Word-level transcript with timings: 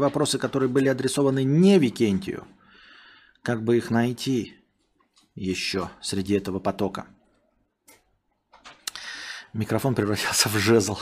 вопросы, 0.00 0.38
которые 0.38 0.68
были 0.68 0.88
адресованы 0.88 1.44
не 1.44 1.78
Викентию. 1.78 2.46
Как 3.42 3.62
бы 3.62 3.76
их 3.76 3.90
найти 3.90 4.54
еще 5.34 5.90
среди 6.00 6.34
этого 6.34 6.58
потока? 6.58 7.06
Микрофон 9.52 9.94
превратился 9.94 10.48
в 10.48 10.56
жезл. 10.58 10.98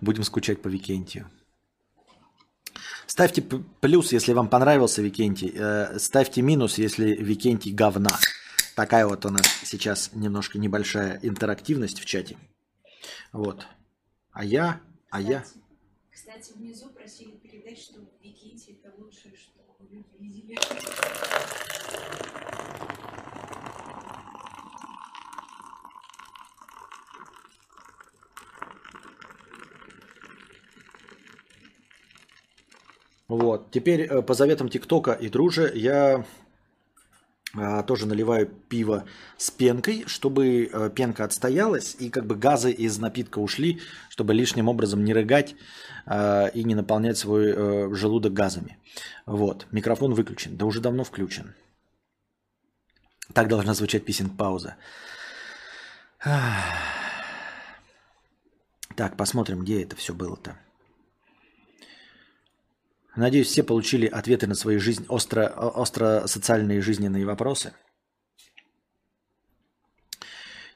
Будем 0.00 0.22
скучать 0.22 0.62
по 0.62 0.68
Викентию. 0.68 1.30
Ставьте 3.06 3.42
плюс, 3.42 4.12
если 4.12 4.32
вам 4.32 4.48
понравился 4.48 5.00
Викентий. 5.00 5.52
Э, 5.54 5.98
ставьте 5.98 6.42
минус, 6.42 6.76
если 6.78 7.14
Викентий 7.14 7.72
говна. 7.72 8.10
Такая 8.74 9.06
вот 9.06 9.24
у 9.24 9.30
нас 9.30 9.46
сейчас 9.64 10.10
немножко 10.12 10.58
небольшая 10.58 11.18
интерактивность 11.22 11.98
в 11.98 12.04
чате. 12.04 12.36
Вот. 13.32 13.66
А 14.32 14.44
я, 14.44 14.80
а 15.10 15.20
я... 15.20 15.44
Кстати, 16.12 16.52
внизу 16.56 16.90
просили 16.90 17.38
передать, 17.66 17.82
что 17.82 18.00
Викинти 18.20 18.78
это 18.82 18.94
лучшее, 18.96 19.34
что 19.36 19.60
люди 19.80 20.06
видели. 20.18 20.56
Вот. 33.28 33.70
Теперь 33.72 34.02
э, 34.02 34.22
по 34.22 34.34
заветам 34.34 34.68
ТикТока 34.68 35.12
и 35.12 35.28
Дружи 35.28 35.70
я 35.74 36.24
тоже 37.86 38.06
наливаю 38.06 38.46
пиво 38.46 39.04
с 39.38 39.50
пенкой, 39.50 40.04
чтобы 40.06 40.66
э, 40.66 40.90
пенка 40.94 41.24
отстоялась 41.24 41.96
и 41.98 42.10
как 42.10 42.26
бы 42.26 42.34
газы 42.34 42.70
из 42.70 42.98
напитка 42.98 43.38
ушли, 43.38 43.80
чтобы 44.10 44.34
лишним 44.34 44.68
образом 44.68 45.04
не 45.04 45.14
рыгать 45.14 45.54
а, 46.06 46.46
и 46.46 46.64
не 46.64 46.74
наполнять 46.74 47.16
свой 47.18 47.52
э, 47.52 47.94
желудок 47.94 48.32
газами. 48.32 48.78
Вот. 49.26 49.66
Микрофон 49.72 50.14
выключен. 50.14 50.56
Да 50.56 50.66
уже 50.66 50.80
давно 50.80 51.04
включен. 51.04 51.54
Так 53.32 53.48
должна 53.48 53.74
звучать 53.74 54.04
писинг-пауза. 54.04 54.76
Так, 58.96 59.16
посмотрим, 59.16 59.60
где 59.60 59.82
это 59.82 59.96
все 59.96 60.14
было-то. 60.14 60.56
Надеюсь, 63.16 63.48
все 63.48 63.62
получили 63.62 64.06
ответы 64.06 64.46
на 64.46 64.54
свои 64.54 64.76
жизнь, 64.76 65.06
остро, 65.08 65.46
остро 65.46 66.26
социальные 66.26 66.82
жизненные 66.82 67.24
вопросы. 67.24 67.72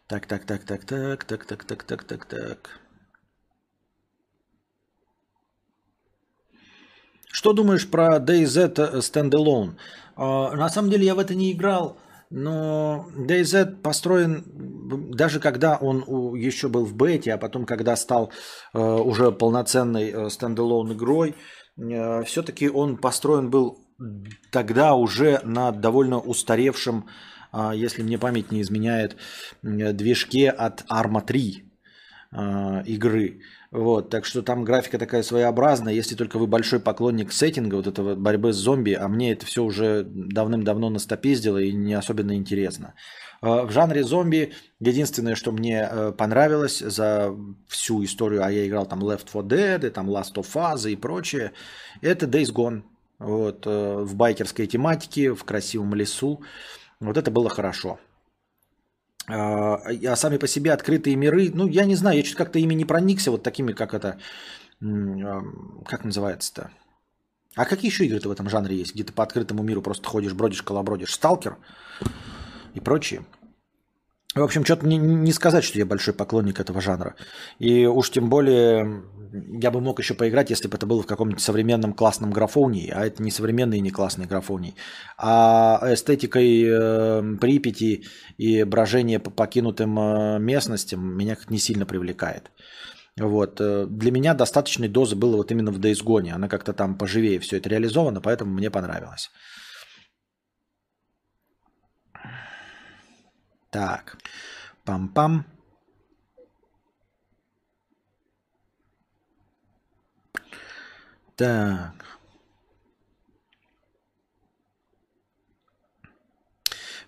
Так, 0.06 0.26
так, 0.26 0.44
так, 0.44 0.64
так, 0.64 0.84
так, 0.84 1.24
так, 1.24 1.44
так, 1.44 1.64
так, 1.64 1.84
так, 1.84 2.04
так, 2.04 2.24
так. 2.24 2.80
Что 7.26 7.52
думаешь 7.52 7.88
про 7.88 8.18
DayZ 8.18 8.94
Standalone? 9.00 9.76
А, 10.16 10.56
на 10.56 10.68
самом 10.70 10.90
деле 10.90 11.04
я 11.04 11.14
в 11.14 11.18
это 11.18 11.34
не 11.34 11.52
играл, 11.52 11.98
но 12.30 13.06
DayZ 13.16 13.82
построен 13.82 14.44
даже 15.14 15.40
когда 15.40 15.76
он 15.76 16.00
еще 16.34 16.68
был 16.68 16.84
в 16.84 16.94
бете, 16.94 17.34
а 17.34 17.38
потом 17.38 17.64
когда 17.64 17.96
стал 17.96 18.32
э, 18.72 18.78
уже 18.80 19.30
полноценной 19.30 20.10
э, 20.10 20.30
стендалон 20.30 20.92
игрой, 20.92 21.36
все-таки 22.24 22.68
он 22.68 22.96
построен 22.96 23.50
был 23.50 23.78
тогда 24.50 24.94
уже 24.94 25.40
на 25.44 25.72
довольно 25.72 26.18
устаревшем, 26.18 27.06
а, 27.52 27.74
если 27.74 28.02
мне 28.02 28.18
память 28.18 28.52
не 28.52 28.62
изменяет, 28.62 29.16
м, 29.62 29.96
движке 29.96 30.50
от 30.50 30.84
Arma 30.90 31.24
3 31.24 31.64
а, 32.32 32.82
игры. 32.86 33.40
Вот, 33.72 34.10
так 34.10 34.24
что 34.24 34.42
там 34.42 34.64
графика 34.64 34.98
такая 34.98 35.22
своеобразная. 35.22 35.92
Если 35.92 36.14
только 36.14 36.38
вы 36.38 36.46
большой 36.46 36.80
поклонник 36.80 37.32
сеттинга, 37.32 37.76
вот 37.76 37.86
этого 37.86 38.14
борьбы 38.14 38.52
с 38.52 38.56
зомби, 38.56 38.92
а 38.92 39.08
мне 39.08 39.32
это 39.32 39.46
все 39.46 39.62
уже 39.62 40.04
давным-давно 40.04 40.90
настопиздило 40.90 41.58
и 41.58 41.72
не 41.72 41.94
особенно 41.94 42.34
интересно. 42.36 42.94
А, 43.40 43.64
В 43.64 43.70
жанре 43.70 44.04
зомби 44.04 44.52
единственное, 44.80 45.34
что 45.34 45.52
мне 45.52 45.88
э, 45.90 46.12
понравилось 46.12 46.78
за 46.78 47.34
всю 47.68 48.04
историю, 48.04 48.44
а 48.44 48.50
я 48.50 48.66
играл 48.66 48.86
там 48.86 49.02
Left 49.02 49.26
4 49.26 49.44
Dead, 49.44 49.86
и 49.86 49.90
там 49.90 50.10
Last 50.10 50.34
of 50.34 50.46
Us 50.54 50.90
и 50.90 50.96
прочее, 50.96 51.52
это 52.02 52.26
Days 52.26 52.52
Gone. 52.52 52.82
Вот, 53.18 53.66
э, 53.66 53.96
в 53.98 54.14
байкерской 54.14 54.66
тематике, 54.66 55.34
в 55.34 55.44
красивом 55.44 55.94
лесу. 55.94 56.42
Вот 57.00 57.16
это 57.16 57.30
было 57.30 57.48
хорошо. 57.48 57.98
А 59.26 60.16
сами 60.16 60.38
по 60.38 60.48
себе 60.48 60.72
открытые 60.72 61.14
миры, 61.14 61.50
ну, 61.54 61.68
я 61.68 61.84
не 61.84 61.94
знаю, 61.94 62.16
я 62.16 62.24
что-то 62.24 62.44
как-то 62.44 62.58
ими 62.58 62.74
не 62.74 62.84
проникся, 62.84 63.30
вот 63.30 63.44
такими, 63.44 63.72
как 63.72 63.94
это, 63.94 64.18
как 64.80 66.04
называется-то? 66.04 66.70
А 67.54 67.64
какие 67.64 67.90
еще 67.90 68.06
игры-то 68.06 68.28
в 68.28 68.32
этом 68.32 68.48
жанре 68.48 68.76
есть, 68.76 68.94
где 68.94 69.04
ты 69.04 69.12
по 69.12 69.22
открытому 69.22 69.62
миру 69.62 69.82
просто 69.82 70.08
ходишь, 70.08 70.32
бродишь, 70.32 70.62
колобродишь? 70.62 71.14
Сталкер 71.14 71.58
и 72.74 72.80
прочие. 72.80 73.24
В 74.34 74.42
общем, 74.42 74.64
что-то 74.64 74.86
не, 74.86 74.96
не 74.96 75.32
сказать, 75.32 75.64
что 75.64 75.78
я 75.78 75.86
большой 75.86 76.14
поклонник 76.14 76.60
этого 76.60 76.80
жанра. 76.80 77.16
И 77.58 77.86
уж 77.86 78.10
тем 78.10 78.30
более 78.30 79.02
я 79.60 79.70
бы 79.70 79.80
мог 79.80 79.98
еще 79.98 80.14
поиграть, 80.14 80.50
если 80.50 80.68
бы 80.68 80.76
это 80.76 80.86
было 80.86 81.02
в 81.02 81.06
каком-нибудь 81.06 81.42
современном 81.42 81.92
классном 81.92 82.30
графонии, 82.30 82.90
а 82.90 83.04
это 83.04 83.22
не 83.22 83.30
современный 83.30 83.78
и 83.78 83.80
не 83.80 83.90
классный 83.90 84.26
графоний. 84.26 84.76
А 85.18 85.80
эстетикой 85.92 86.64
э, 86.64 87.36
Припяти 87.40 88.04
и 88.38 88.64
брожение 88.64 89.18
по 89.18 89.30
покинутым 89.30 89.98
э, 89.98 90.38
местностям 90.38 91.00
меня 91.16 91.36
как 91.36 91.50
не 91.50 91.58
сильно 91.58 91.86
привлекает. 91.86 92.50
Вот. 93.16 93.60
э, 93.60 93.86
Для 93.88 94.10
меня 94.12 94.34
достаточной 94.34 94.88
дозы 94.88 95.16
было 95.16 95.36
вот 95.36 95.50
именно 95.50 95.72
в 95.72 95.78
Days. 95.80 96.30
Она 96.30 96.48
как-то 96.48 96.72
там 96.72 96.96
поживее 96.96 97.38
все 97.40 97.56
это 97.56 97.68
реализовано, 97.68 98.20
поэтому 98.20 98.52
мне 98.52 98.70
понравилось. 98.70 99.30
Так. 103.70 104.16
Пам-пам. 104.84 105.44
Так. 111.36 112.09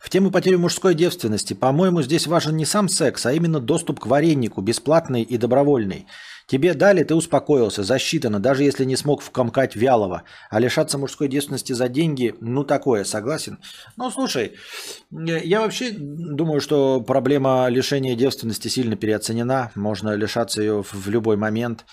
В 0.03 0.11
тему 0.11 0.33
потери 0.33 0.57
мужской 0.57 0.97
девственности, 0.97 1.55
по-моему, 1.55 2.03
здесь 2.03 2.27
важен 2.27 2.57
не 2.57 2.65
сам 2.65 2.89
секс, 2.89 3.25
а 3.25 3.33
именно 3.33 3.61
доступ 3.61 4.01
к 4.01 4.07
варенику, 4.07 4.61
бесплатный 4.61 5.23
и 5.23 5.39
добровольный. 5.39 6.09
Тебе 6.49 6.75
дали, 6.75 7.05
ты 7.05 7.15
успокоился, 7.15 7.85
засчитано, 7.85 8.41
даже 8.41 8.65
если 8.65 8.85
не 8.85 8.97
смог 8.97 9.23
вкомкать 9.23 9.77
вялого. 9.77 10.25
А 10.51 10.59
лишаться 10.59 10.99
мужской 10.99 11.29
девственности 11.29 11.73
за 11.73 11.89
деньги, 11.89 12.35
ну 12.41 12.65
такое, 12.65 13.05
согласен? 13.05 13.61
Ну, 13.97 14.11
слушай, 14.11 14.55
я 15.13 15.61
вообще 15.61 15.93
думаю, 15.93 16.61
что 16.61 17.01
проблема 17.01 17.69
лишения 17.69 18.17
девственности 18.17 18.67
сильно 18.67 18.97
переоценена. 18.97 19.71
Можно 19.77 20.17
лишаться 20.17 20.61
ее 20.63 20.83
в 20.83 21.09
любой 21.09 21.37
момент. 21.37 21.85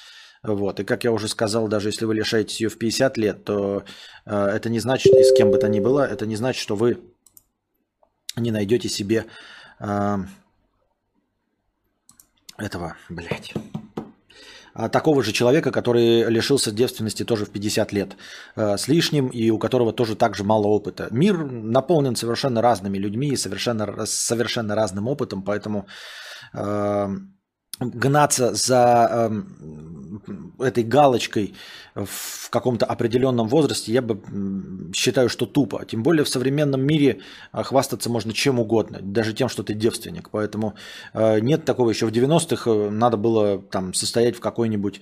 Вот. 0.41 0.79
И 0.79 0.83
как 0.83 1.03
я 1.03 1.11
уже 1.11 1.27
сказал, 1.27 1.67
даже 1.67 1.89
если 1.89 2.05
вы 2.05 2.15
лишаетесь 2.15 2.59
ее 2.59 2.69
в 2.69 2.79
50 2.79 3.17
лет, 3.17 3.43
то 3.43 3.83
э, 4.25 4.45
это 4.55 4.69
не 4.69 4.79
значит, 4.79 5.13
и 5.13 5.23
с 5.23 5.31
кем 5.37 5.51
бы 5.51 5.57
то 5.57 5.67
ни 5.67 5.79
было, 5.79 6.07
это 6.07 6.25
не 6.25 6.37
значит, 6.37 6.61
что 6.61 6.75
вы 6.75 6.97
не 8.39 8.51
найдете 8.51 8.89
себе 8.89 9.25
э, 9.79 10.17
этого, 12.57 12.95
блядь, 13.09 13.53
а, 14.73 14.88
такого 14.88 15.23
же 15.23 15.31
человека, 15.31 15.72
который 15.72 16.29
лишился 16.29 16.72
девственности 16.72 17.25
тоже 17.25 17.45
в 17.45 17.50
50 17.50 17.91
лет 17.91 18.16
э, 18.55 18.77
с 18.77 18.88
лишним, 18.88 19.27
и 19.27 19.50
у 19.50 19.57
которого 19.57 19.91
тоже 19.91 20.16
так 20.16 20.35
же 20.35 20.44
мало 20.44 20.67
опыта. 20.67 21.07
Мир 21.11 21.38
наполнен 21.38 22.16
совершенно 22.16 22.61
разными 22.61 22.97
людьми 22.97 23.29
и 23.29 23.35
совершенно, 23.35 24.05
совершенно 24.05 24.75
разным 24.75 25.07
опытом, 25.07 25.41
поэтому 25.41 25.85
э, 26.53 27.07
гнаться 27.79 28.53
за 28.53 29.07
э, 29.12 29.41
этой 30.59 30.84
галочкой 30.84 31.53
в 31.95 32.50
каком-то 32.50 32.85
определенном 32.85 33.47
возрасте, 33.47 33.92
я 33.92 34.01
бы 34.01 34.21
считаю, 34.94 35.30
что 35.30 35.45
тупо. 35.45 35.83
Тем 35.86 36.03
более 36.03 36.24
в 36.24 36.30
современном 36.30 36.81
мире 36.81 37.19
а, 37.51 37.63
хвастаться 37.63 38.09
можно 38.09 38.33
чем 38.33 38.59
угодно, 38.59 39.00
даже 39.01 39.33
тем, 39.33 39.50
что 39.50 39.63
ты 39.63 39.74
девственник. 39.74 40.30
Поэтому 40.30 40.75
э, 41.13 41.39
нет 41.39 41.65
такого 41.65 41.89
еще 41.89 42.06
в 42.06 42.12
90-х 42.12 42.69
э, 42.69 42.89
надо 42.89 43.18
было 43.18 43.62
там 43.62 43.94
состоять 43.94 44.36
в 44.38 44.39
какой-нибудь 44.39 45.01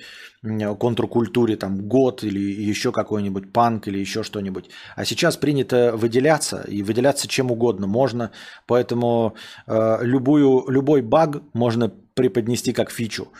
контркультуре 0.80 1.56
там 1.56 1.88
год 1.88 2.24
или 2.24 2.40
еще 2.40 2.92
какой-нибудь 2.92 3.52
панк 3.52 3.88
или 3.88 4.00
еще 4.00 4.24
что-нибудь. 4.24 4.70
А 4.96 5.04
сейчас 5.04 5.36
принято 5.36 5.94
выделяться 5.96 6.64
и 6.68 6.84
выделяться 6.84 7.28
чем 7.28 7.52
угодно 7.52 7.88
можно. 7.88 8.32
Поэтому 8.66 9.36
э, 9.66 9.98
любую, 10.02 10.66
любой 10.70 11.02
баг 11.02 11.42
можно 11.54 11.92
преподнести 12.18 12.74
как 12.74 12.92
фичу 12.92 13.32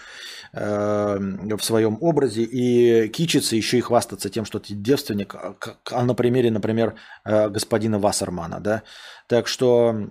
э, 0.54 1.18
в 1.58 1.64
своем 1.64 1.98
образе 2.00 2.44
и 2.44 3.10
кичиться 3.10 3.56
еще 3.56 3.78
и 3.78 3.82
хвастаться 3.82 4.30
тем, 4.30 4.46
что 4.46 4.60
ты 4.60 4.74
девственник, 4.74 5.36
а, 5.36 5.56
а 5.92 6.04
на 6.06 6.14
примере, 6.14 6.52
например, 6.52 6.96
э, 7.26 7.50
господина 7.50 8.00
Вассермана, 8.00 8.60
да. 8.62 8.84
Так 9.28 9.48
что 9.48 10.10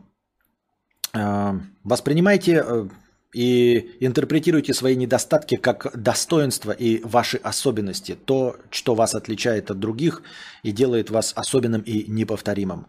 э, 1.14 1.52
воспринимайте 1.84 2.90
и 3.36 3.90
интерпретируйте 4.00 4.72
свои 4.72 4.96
недостатки 4.96 5.56
как 5.56 5.94
достоинства 5.94 6.72
и 6.72 7.02
ваши 7.04 7.36
особенности, 7.36 8.16
то, 8.24 8.56
что 8.70 8.94
вас 8.94 9.14
отличает 9.14 9.70
от 9.70 9.78
других 9.78 10.22
и 10.62 10.72
делает 10.72 11.10
вас 11.10 11.34
особенным 11.36 11.82
и 11.82 12.10
неповторимым. 12.10 12.86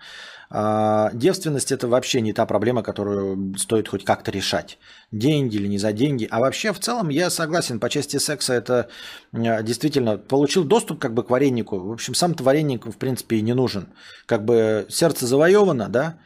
А 0.50 1.12
девственность 1.14 1.74
это 1.74 1.90
вообще 1.90 2.22
не 2.22 2.32
та 2.32 2.46
проблема, 2.46 2.82
которую 2.82 3.58
стоит 3.58 3.90
хоть 3.90 4.06
как-то 4.06 4.32
решать. 4.32 4.78
Деньги 5.12 5.58
или 5.58 5.68
не 5.68 5.78
за 5.78 5.92
деньги. 5.92 6.26
А 6.32 6.40
вообще, 6.40 6.72
в 6.72 6.80
целом, 6.80 7.10
я 7.10 7.30
согласен, 7.30 7.82
по 7.82 7.90
части 7.90 8.16
секса 8.16 8.54
это 8.54 8.88
а, 9.34 9.62
действительно 9.62 10.18
получил 10.18 10.64
доступ 10.64 11.00
как 11.00 11.14
бы 11.14 11.24
к 11.24 11.30
вареннику. 11.30 11.78
В 11.78 11.92
общем, 11.92 12.16
сам-то 12.16 12.46
вареник, 12.46 12.86
в 12.86 12.98
принципе, 12.98 13.36
и 13.36 13.42
не 13.42 13.54
нужен. 13.54 13.90
Как 14.26 14.46
бы 14.46 14.86
сердце 14.88 15.28
завоевано, 15.28 15.90
да, 15.90 16.18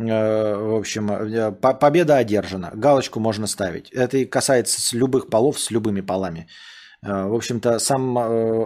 в 0.00 0.78
общем, 0.78 1.10
э, 1.10 1.52
победа 1.52 2.16
одержана. 2.16 2.70
Галочку 2.74 3.20
можно 3.20 3.46
ставить. 3.46 3.90
Это 3.90 4.16
и 4.18 4.24
касается 4.24 4.96
любых 4.96 5.28
полов, 5.28 5.60
с 5.60 5.70
любыми 5.70 6.00
полами. 6.00 6.48
Э, 7.02 7.26
в 7.26 7.34
общем-то, 7.34 7.78
сам 7.78 8.16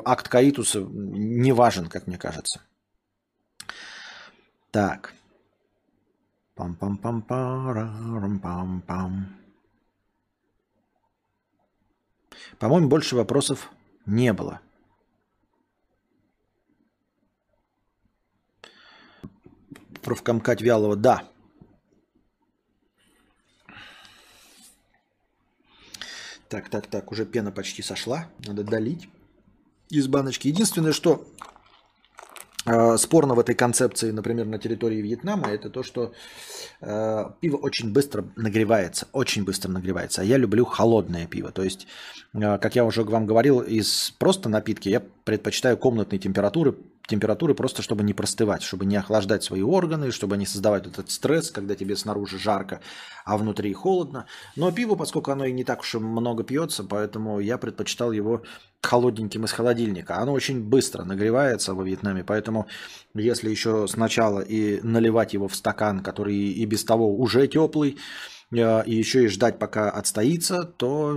акт 0.04 0.28
каитуса 0.28 0.80
не 0.80 1.52
важен, 1.52 1.88
как 1.88 2.06
мне 2.06 2.18
кажется. 2.18 2.60
Так. 4.70 5.12
Пам-пам-пам-парам-пам-пам. 6.56 9.26
По-моему, 12.58 12.88
больше 12.88 13.16
вопросов 13.16 13.70
не 14.06 14.32
было. 14.32 14.60
Профкомкать 20.04 20.62
Вялого, 20.62 20.96
да. 20.96 21.22
Так, 26.48 26.68
так, 26.68 26.86
так, 26.86 27.10
уже 27.10 27.24
пена 27.26 27.50
почти 27.50 27.82
сошла. 27.82 28.28
Надо 28.46 28.62
долить 28.62 29.08
из 29.90 30.06
баночки. 30.06 30.46
Единственное, 30.48 30.92
что 30.92 31.26
э, 32.66 32.96
спорно 32.96 33.34
в 33.34 33.40
этой 33.40 33.56
концепции, 33.56 34.12
например, 34.12 34.46
на 34.46 34.58
территории 34.58 35.02
Вьетнама, 35.02 35.48
это 35.48 35.70
то, 35.70 35.82
что 35.82 36.12
э, 36.80 37.24
пиво 37.40 37.56
очень 37.56 37.92
быстро 37.92 38.24
нагревается. 38.36 39.08
Очень 39.12 39.44
быстро 39.44 39.70
нагревается. 39.70 40.20
А 40.20 40.24
я 40.24 40.36
люблю 40.36 40.64
холодное 40.64 41.26
пиво. 41.26 41.50
То 41.50 41.64
есть, 41.64 41.88
э, 42.34 42.58
как 42.58 42.76
я 42.76 42.84
уже 42.84 43.02
вам 43.02 43.26
говорил, 43.26 43.60
из 43.60 44.10
просто 44.18 44.48
напитки 44.48 44.88
я 44.88 45.02
предпочитаю 45.24 45.76
комнатной 45.76 46.18
температуры 46.18 46.76
температуры 47.06 47.54
просто 47.54 47.82
чтобы 47.82 48.02
не 48.02 48.14
простывать, 48.14 48.62
чтобы 48.62 48.86
не 48.86 48.96
охлаждать 48.96 49.44
свои 49.44 49.62
органы, 49.62 50.10
чтобы 50.10 50.36
не 50.36 50.46
создавать 50.46 50.86
этот 50.86 51.10
стресс, 51.10 51.50
когда 51.50 51.74
тебе 51.74 51.96
снаружи 51.96 52.38
жарко, 52.38 52.80
а 53.24 53.36
внутри 53.36 53.72
холодно. 53.72 54.26
Но 54.56 54.72
пиво, 54.72 54.94
поскольку 54.94 55.30
оно 55.30 55.44
и 55.44 55.52
не 55.52 55.64
так 55.64 55.80
уж 55.80 55.94
много 55.94 56.44
пьется, 56.44 56.84
поэтому 56.84 57.40
я 57.40 57.58
предпочитал 57.58 58.12
его 58.12 58.42
холодненьким 58.82 59.44
из 59.44 59.52
холодильника. 59.52 60.18
Оно 60.18 60.32
очень 60.32 60.62
быстро 60.62 61.04
нагревается 61.04 61.74
во 61.74 61.84
Вьетнаме, 61.84 62.24
поэтому 62.24 62.66
если 63.14 63.50
еще 63.50 63.86
сначала 63.88 64.40
и 64.40 64.80
наливать 64.82 65.34
его 65.34 65.48
в 65.48 65.54
стакан, 65.54 66.00
который 66.00 66.36
и 66.36 66.66
без 66.66 66.84
того 66.84 67.14
уже 67.16 67.46
теплый, 67.48 67.98
э, 68.50 68.84
и 68.86 68.94
еще 68.94 69.24
и 69.24 69.28
ждать, 69.28 69.58
пока 69.58 69.90
отстоится, 69.90 70.64
то 70.64 71.16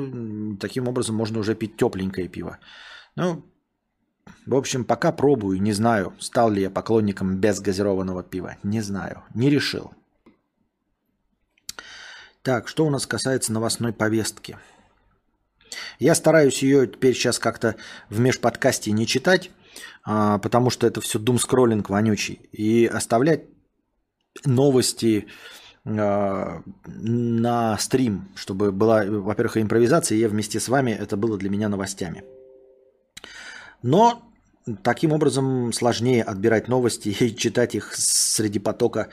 таким 0.60 0.88
образом 0.88 1.16
можно 1.16 1.40
уже 1.40 1.56
пить 1.56 1.78
тепленькое 1.78 2.28
пиво. 2.28 2.58
Ну, 3.16 3.44
в 4.46 4.56
общем, 4.56 4.84
пока 4.86 5.12
пробую, 5.12 5.62
не 5.62 5.74
знаю, 5.74 6.14
стал 6.20 6.50
ли 6.50 6.62
я 6.62 6.70
поклонником 6.70 7.38
безгазированного 7.38 8.24
пива. 8.24 8.58
Не 8.64 8.82
знаю, 8.82 9.24
не 9.34 9.50
решил. 9.50 9.92
Так, 12.42 12.68
что 12.68 12.86
у 12.86 12.90
нас 12.90 13.06
касается 13.06 13.52
новостной 13.52 13.92
повестки. 13.92 14.58
Я 16.00 16.16
стараюсь 16.16 16.64
ее 16.64 16.88
теперь 16.88 17.14
сейчас 17.14 17.40
как-то 17.40 17.76
в 18.10 18.20
межподкасте 18.20 18.92
не 18.92 19.06
читать, 19.06 19.52
а, 20.04 20.38
потому 20.38 20.70
что 20.70 20.88
это 20.88 21.02
все 21.02 21.20
дум-скроллинг 21.20 21.90
вонючий. 21.90 22.40
И 22.52 22.86
оставлять 22.86 23.44
новости 24.46 25.28
а, 25.84 26.62
на 26.86 27.78
стрим, 27.78 28.30
чтобы 28.36 28.72
была, 28.72 29.04
во-первых, 29.06 29.58
импровизация, 29.58 30.16
и 30.16 30.22
я 30.22 30.30
вместе 30.30 30.60
с 30.60 30.70
вами, 30.70 30.92
это 30.92 31.18
было 31.18 31.38
для 31.38 31.50
меня 31.50 31.68
новостями. 31.68 32.24
Но 33.88 34.22
таким 34.84 35.14
образом 35.14 35.72
сложнее 35.72 36.22
отбирать 36.22 36.68
новости 36.68 37.08
и 37.08 37.34
читать 37.34 37.74
их 37.74 37.96
среди 37.96 38.60
потока 38.60 39.08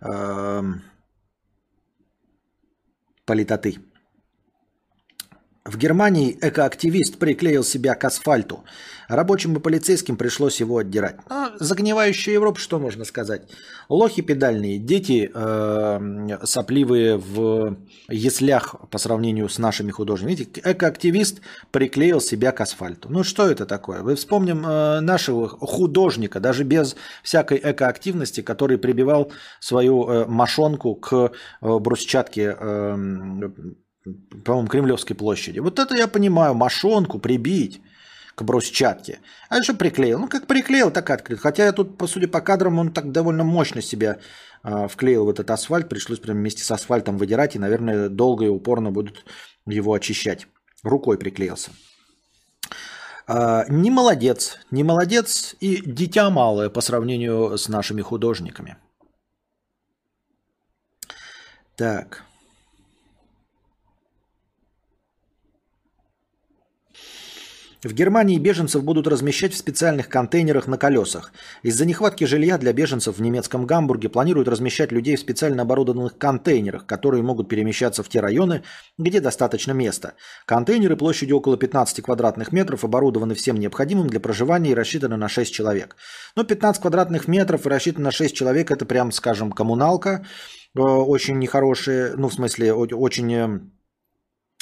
э, 0.00 0.62
политоты. 3.26 3.76
В 5.66 5.78
Германии 5.78 6.36
экоактивист 6.42 7.18
приклеил 7.18 7.64
себя 7.64 7.94
к 7.94 8.04
асфальту. 8.04 8.64
Рабочим 9.08 9.56
и 9.56 9.60
полицейским 9.60 10.18
пришлось 10.18 10.60
его 10.60 10.76
отдирать. 10.76 11.16
Ну, 11.30 11.52
загнивающая 11.58 12.34
Европа, 12.34 12.60
что 12.60 12.78
можно 12.78 13.06
сказать? 13.06 13.48
Лохи 13.88 14.20
педальные, 14.20 14.78
дети 14.78 15.30
э, 15.34 16.38
сопливые 16.44 17.16
в 17.16 17.78
яслях 18.10 18.76
по 18.90 18.98
сравнению 18.98 19.48
с 19.48 19.58
нашими 19.58 19.90
художниками. 19.90 20.36
Видите, 20.36 20.60
экоактивист 20.62 21.40
приклеил 21.70 22.20
себя 22.20 22.52
к 22.52 22.60
асфальту. 22.60 23.08
Ну 23.10 23.24
что 23.24 23.48
это 23.48 23.64
такое? 23.64 24.02
Вы 24.02 24.16
вспомним 24.16 24.66
э, 24.66 25.00
нашего 25.00 25.48
художника, 25.48 26.40
даже 26.40 26.64
без 26.64 26.94
всякой 27.22 27.58
экоактивности, 27.62 28.42
который 28.42 28.76
прибивал 28.76 29.32
свою 29.60 30.06
э, 30.10 30.26
мошонку 30.26 30.94
к 30.94 31.14
э, 31.14 31.78
брусчатке 31.78 32.54
э, 32.58 32.96
по-моему, 34.44 34.68
Кремлевской 34.68 35.16
площади. 35.16 35.60
Вот 35.60 35.78
это 35.78 35.96
я 35.96 36.08
понимаю, 36.08 36.54
мошонку 36.54 37.18
прибить 37.18 37.80
к 38.34 38.42
брусчатке. 38.42 39.20
А 39.48 39.62
что 39.62 39.74
приклеил? 39.74 40.18
Ну, 40.18 40.28
как 40.28 40.46
приклеил, 40.46 40.90
так 40.90 41.08
и 41.10 41.12
открыл. 41.12 41.38
Хотя 41.38 41.64
я 41.64 41.72
тут, 41.72 41.96
по 41.96 42.06
сути, 42.06 42.26
по 42.26 42.40
кадрам 42.40 42.78
он 42.78 42.92
так 42.92 43.12
довольно 43.12 43.44
мощно 43.44 43.80
себя 43.80 44.18
э, 44.62 44.88
вклеил 44.88 45.24
в 45.24 45.30
этот 45.30 45.50
асфальт. 45.50 45.88
Пришлось 45.88 46.18
прям 46.18 46.36
вместе 46.36 46.64
с 46.64 46.70
асфальтом 46.70 47.16
выдирать. 47.16 47.56
И, 47.56 47.58
наверное, 47.58 48.08
долго 48.08 48.44
и 48.44 48.48
упорно 48.48 48.90
будут 48.90 49.24
его 49.66 49.94
очищать. 49.94 50.48
Рукой 50.82 51.16
приклеился. 51.16 51.70
Э, 53.26 53.64
не 53.68 53.90
молодец. 53.90 54.58
Не 54.70 54.84
молодец 54.84 55.56
и 55.60 55.80
дитя 55.80 56.28
малое 56.28 56.68
по 56.68 56.80
сравнению 56.80 57.56
с 57.56 57.68
нашими 57.68 58.02
художниками. 58.02 58.76
Так. 61.76 62.24
В 67.84 67.92
Германии 67.92 68.38
беженцев 68.38 68.82
будут 68.82 69.06
размещать 69.06 69.52
в 69.52 69.58
специальных 69.58 70.08
контейнерах 70.08 70.66
на 70.66 70.78
колесах. 70.78 71.32
Из-за 71.62 71.84
нехватки 71.84 72.24
жилья 72.24 72.56
для 72.56 72.72
беженцев 72.72 73.18
в 73.18 73.20
немецком 73.20 73.66
Гамбурге 73.66 74.08
планируют 74.08 74.48
размещать 74.48 74.90
людей 74.90 75.16
в 75.16 75.20
специально 75.20 75.62
оборудованных 75.62 76.16
контейнерах, 76.16 76.86
которые 76.86 77.22
могут 77.22 77.50
перемещаться 77.50 78.02
в 78.02 78.08
те 78.08 78.20
районы, 78.20 78.62
где 78.96 79.20
достаточно 79.20 79.72
места. 79.72 80.14
Контейнеры 80.46 80.96
площадью 80.96 81.36
около 81.36 81.58
15 81.58 82.02
квадратных 82.02 82.52
метров 82.52 82.84
оборудованы 82.84 83.34
всем 83.34 83.58
необходимым 83.58 84.06
для 84.06 84.18
проживания 84.18 84.70
и 84.70 84.74
рассчитаны 84.74 85.18
на 85.18 85.28
6 85.28 85.52
человек. 85.52 85.96
Но 86.36 86.44
15 86.44 86.80
квадратных 86.80 87.28
метров 87.28 87.66
и 87.66 87.68
рассчитаны 87.68 88.04
на 88.04 88.12
6 88.12 88.34
человек– 88.34 88.70
это 88.70 88.86
прям, 88.86 89.12
скажем, 89.12 89.52
коммуналка, 89.52 90.24
э, 90.74 90.80
очень 90.80 91.38
нехорошая, 91.38 92.16
ну, 92.16 92.30
в 92.30 92.32
смысле, 92.32 92.72
очень 92.72 93.34
э, 93.34 93.60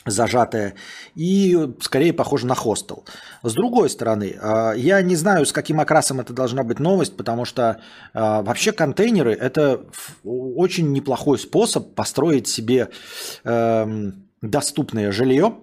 зажатая 0.07 0.75
и 1.15 1.69
скорее 1.81 2.13
похоже 2.13 2.47
на 2.47 2.55
хостел. 2.55 3.05
С 3.43 3.55
другой 3.55 3.91
стороны, 3.91 4.37
а, 4.41 4.73
я 4.73 5.01
не 5.03 5.17
знаю, 5.17 5.47
с 5.47 5.53
каким 5.53 5.81
окрасом 5.81 6.21
это 6.21 6.33
должна 6.33 6.63
быть 6.63 6.79
новость, 6.79 7.17
потому 7.17 7.45
что 7.45 7.81
а, 8.13 8.43
вообще 8.43 8.73
контейнеры– 8.73 9.33
это 9.41 9.85
очень 10.25 10.93
неплохой 10.93 11.39
способ 11.39 11.95
построить 11.95 12.49
себе 12.49 12.89
эм, 13.45 14.29
доступное 14.41 15.13
жилье, 15.13 15.57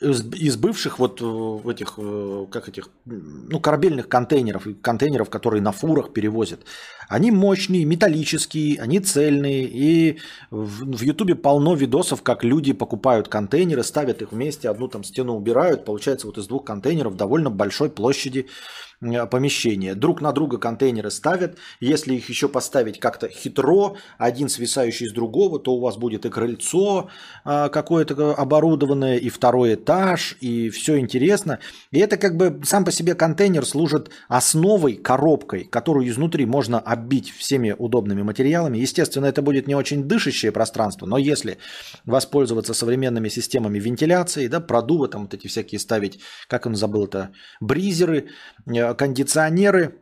из, 0.00 0.32
из 0.34 0.56
бывших 0.56 0.98
вот 0.98 1.20
в 1.20 1.68
этих, 1.68 1.94
э, 1.96 2.46
как 2.50 2.68
этих, 2.68 2.90
ну, 3.04 3.60
корабельных 3.60 4.08
контейнеров, 4.08 4.66
контейнеров, 4.82 5.30
которые 5.30 5.62
на 5.62 5.72
фурах 5.72 6.12
перевозят, 6.12 6.60
они 7.08 7.30
мощные, 7.30 7.84
металлические, 7.84 8.80
они 8.80 9.00
цельные, 9.00 9.64
и 9.64 10.18
в 10.50 11.00
Ютубе 11.02 11.34
полно 11.34 11.74
видосов, 11.74 12.22
как 12.22 12.44
люди 12.44 12.72
покупают 12.72 13.28
контейнеры, 13.28 13.82
ставят 13.82 14.22
их 14.22 14.32
вместе, 14.32 14.68
одну 14.68 14.88
там 14.88 15.04
стену 15.04 15.34
убирают, 15.34 15.84
получается 15.84 16.26
вот 16.26 16.36
из 16.38 16.46
двух 16.46 16.64
контейнеров 16.64 17.16
довольно 17.16 17.50
большой 17.50 17.88
площади 17.88 18.40
э, 18.40 18.85
помещение. 19.00 19.94
Друг 19.94 20.20
на 20.20 20.32
друга 20.32 20.58
контейнеры 20.58 21.10
ставят. 21.10 21.58
Если 21.80 22.14
их 22.14 22.28
еще 22.28 22.48
поставить 22.48 22.98
как-то 22.98 23.28
хитро, 23.28 23.96
один 24.18 24.48
свисающий 24.48 25.08
с 25.08 25.12
другого, 25.12 25.58
то 25.58 25.74
у 25.74 25.80
вас 25.80 25.96
будет 25.96 26.24
и 26.26 26.30
крыльцо 26.30 27.08
э, 27.44 27.68
какое-то 27.70 28.34
оборудованное, 28.34 29.16
и 29.16 29.28
второй 29.28 29.74
этаж, 29.74 30.36
и 30.40 30.70
все 30.70 30.98
интересно. 30.98 31.58
И 31.90 31.98
это 31.98 32.16
как 32.16 32.36
бы 32.36 32.60
сам 32.64 32.84
по 32.84 32.92
себе 32.92 33.14
контейнер 33.14 33.66
служит 33.66 34.10
основой, 34.28 34.94
коробкой, 34.94 35.64
которую 35.64 36.08
изнутри 36.08 36.46
можно 36.46 36.78
оббить 36.78 37.30
всеми 37.30 37.74
удобными 37.76 38.22
материалами. 38.22 38.78
Естественно, 38.78 39.26
это 39.26 39.42
будет 39.42 39.66
не 39.66 39.74
очень 39.74 40.04
дышащее 40.04 40.52
пространство, 40.52 41.06
но 41.06 41.18
если 41.18 41.58
воспользоваться 42.04 42.74
современными 42.74 43.28
системами 43.28 43.78
вентиляции, 43.78 44.46
да, 44.48 44.60
продува, 44.60 45.08
там 45.08 45.22
вот 45.22 45.34
эти 45.34 45.46
всякие 45.46 45.78
ставить, 45.78 46.20
как 46.48 46.66
он 46.66 46.76
забыл 46.76 47.04
это, 47.04 47.32
бризеры, 47.60 48.28
э, 48.66 48.85
кондиционеры, 48.94 49.98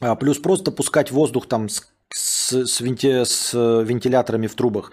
а, 0.00 0.14
плюс 0.16 0.38
просто 0.38 0.70
пускать 0.70 1.10
воздух 1.10 1.46
там 1.46 1.68
с, 1.68 1.88
с, 2.12 2.66
с, 2.66 2.80
венти, 2.80 3.24
с 3.24 3.52
вентиляторами 3.54 4.46
в 4.46 4.54
трубах, 4.54 4.92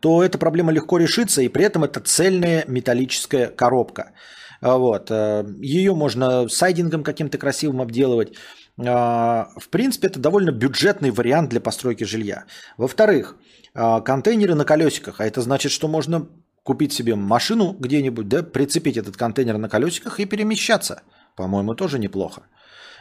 то 0.00 0.22
эта 0.22 0.38
проблема 0.38 0.72
легко 0.72 0.98
решится, 0.98 1.42
и 1.42 1.48
при 1.48 1.64
этом 1.64 1.84
это 1.84 2.00
цельная 2.00 2.64
металлическая 2.66 3.48
коробка. 3.48 4.12
А, 4.60 4.76
вот. 4.76 5.10
Э, 5.10 5.44
Ее 5.60 5.94
можно 5.94 6.48
сайдингом 6.48 7.02
каким-то 7.02 7.38
красивым 7.38 7.80
обделывать. 7.80 8.34
А, 8.78 9.50
в 9.56 9.68
принципе, 9.68 10.08
это 10.08 10.18
довольно 10.18 10.50
бюджетный 10.50 11.10
вариант 11.10 11.50
для 11.50 11.60
постройки 11.60 12.04
жилья. 12.04 12.44
Во-вторых, 12.76 13.36
контейнеры 13.72 14.54
на 14.54 14.64
колесиках, 14.64 15.20
а 15.20 15.26
это 15.26 15.42
значит, 15.42 15.70
что 15.70 15.86
можно 15.86 16.26
купить 16.62 16.92
себе 16.92 17.14
машину 17.14 17.76
где-нибудь, 17.78 18.28
да, 18.28 18.42
прицепить 18.42 18.96
этот 18.96 19.16
контейнер 19.16 19.58
на 19.58 19.68
колесиках 19.68 20.20
и 20.20 20.24
перемещаться. 20.24 21.02
По-моему, 21.40 21.74
тоже 21.74 21.98
неплохо. 21.98 22.42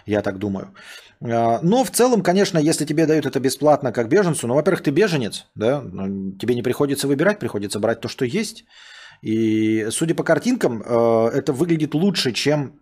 Я 0.05 0.21
так 0.21 0.37
думаю. 0.37 0.73
А, 1.21 1.59
но 1.61 1.83
в 1.83 1.91
целом, 1.91 2.21
конечно, 2.21 2.59
если 2.59 2.85
тебе 2.85 3.05
дают 3.05 3.25
это 3.25 3.39
бесплатно 3.39 3.91
как 3.91 4.07
беженцу, 4.07 4.47
ну, 4.47 4.55
во-первых, 4.55 4.81
ты 4.81 4.91
беженец, 4.91 5.45
да, 5.55 5.81
ну, 5.81 6.37
тебе 6.37 6.55
не 6.55 6.63
приходится 6.63 7.07
выбирать, 7.07 7.39
приходится 7.39 7.79
брать 7.79 7.99
то, 7.99 8.07
что 8.07 8.25
есть. 8.25 8.63
И 9.21 9.87
судя 9.91 10.15
по 10.15 10.23
картинкам, 10.23 10.81
э, 10.81 11.29
это 11.33 11.51
выглядит 11.51 11.93
лучше, 11.93 12.31
чем 12.31 12.79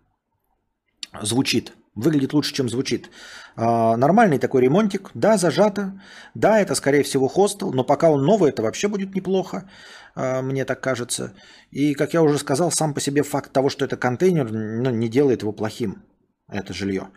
звучит. 1.22 1.72
Выглядит 1.96 2.32
лучше, 2.32 2.54
чем 2.54 2.68
звучит. 2.68 3.10
А, 3.56 3.96
нормальный 3.96 4.38
такой 4.38 4.62
ремонтик. 4.62 5.10
Да, 5.14 5.36
зажато. 5.36 6.00
Да, 6.34 6.60
это, 6.60 6.76
скорее 6.76 7.02
всего, 7.02 7.28
хостел. 7.28 7.72
Но 7.72 7.82
пока 7.84 8.10
он 8.10 8.22
новый, 8.22 8.50
это 8.50 8.62
вообще 8.62 8.86
будет 8.86 9.14
неплохо. 9.14 9.68
А, 10.18 10.42
мне 10.42 10.64
так 10.64 10.80
кажется. 10.80 11.32
И, 11.70 11.94
как 11.94 12.12
я 12.12 12.22
уже 12.22 12.38
сказал, 12.38 12.72
сам 12.72 12.92
по 12.92 13.00
себе 13.00 13.22
факт 13.22 13.52
того, 13.52 13.68
что 13.68 13.84
это 13.84 13.96
контейнер, 13.96 14.50
ну, 14.50 14.90
не 14.90 15.08
делает 15.08 15.42
его 15.42 15.52
плохим, 15.52 16.02
это 16.48 16.74
жилье. 16.74 17.10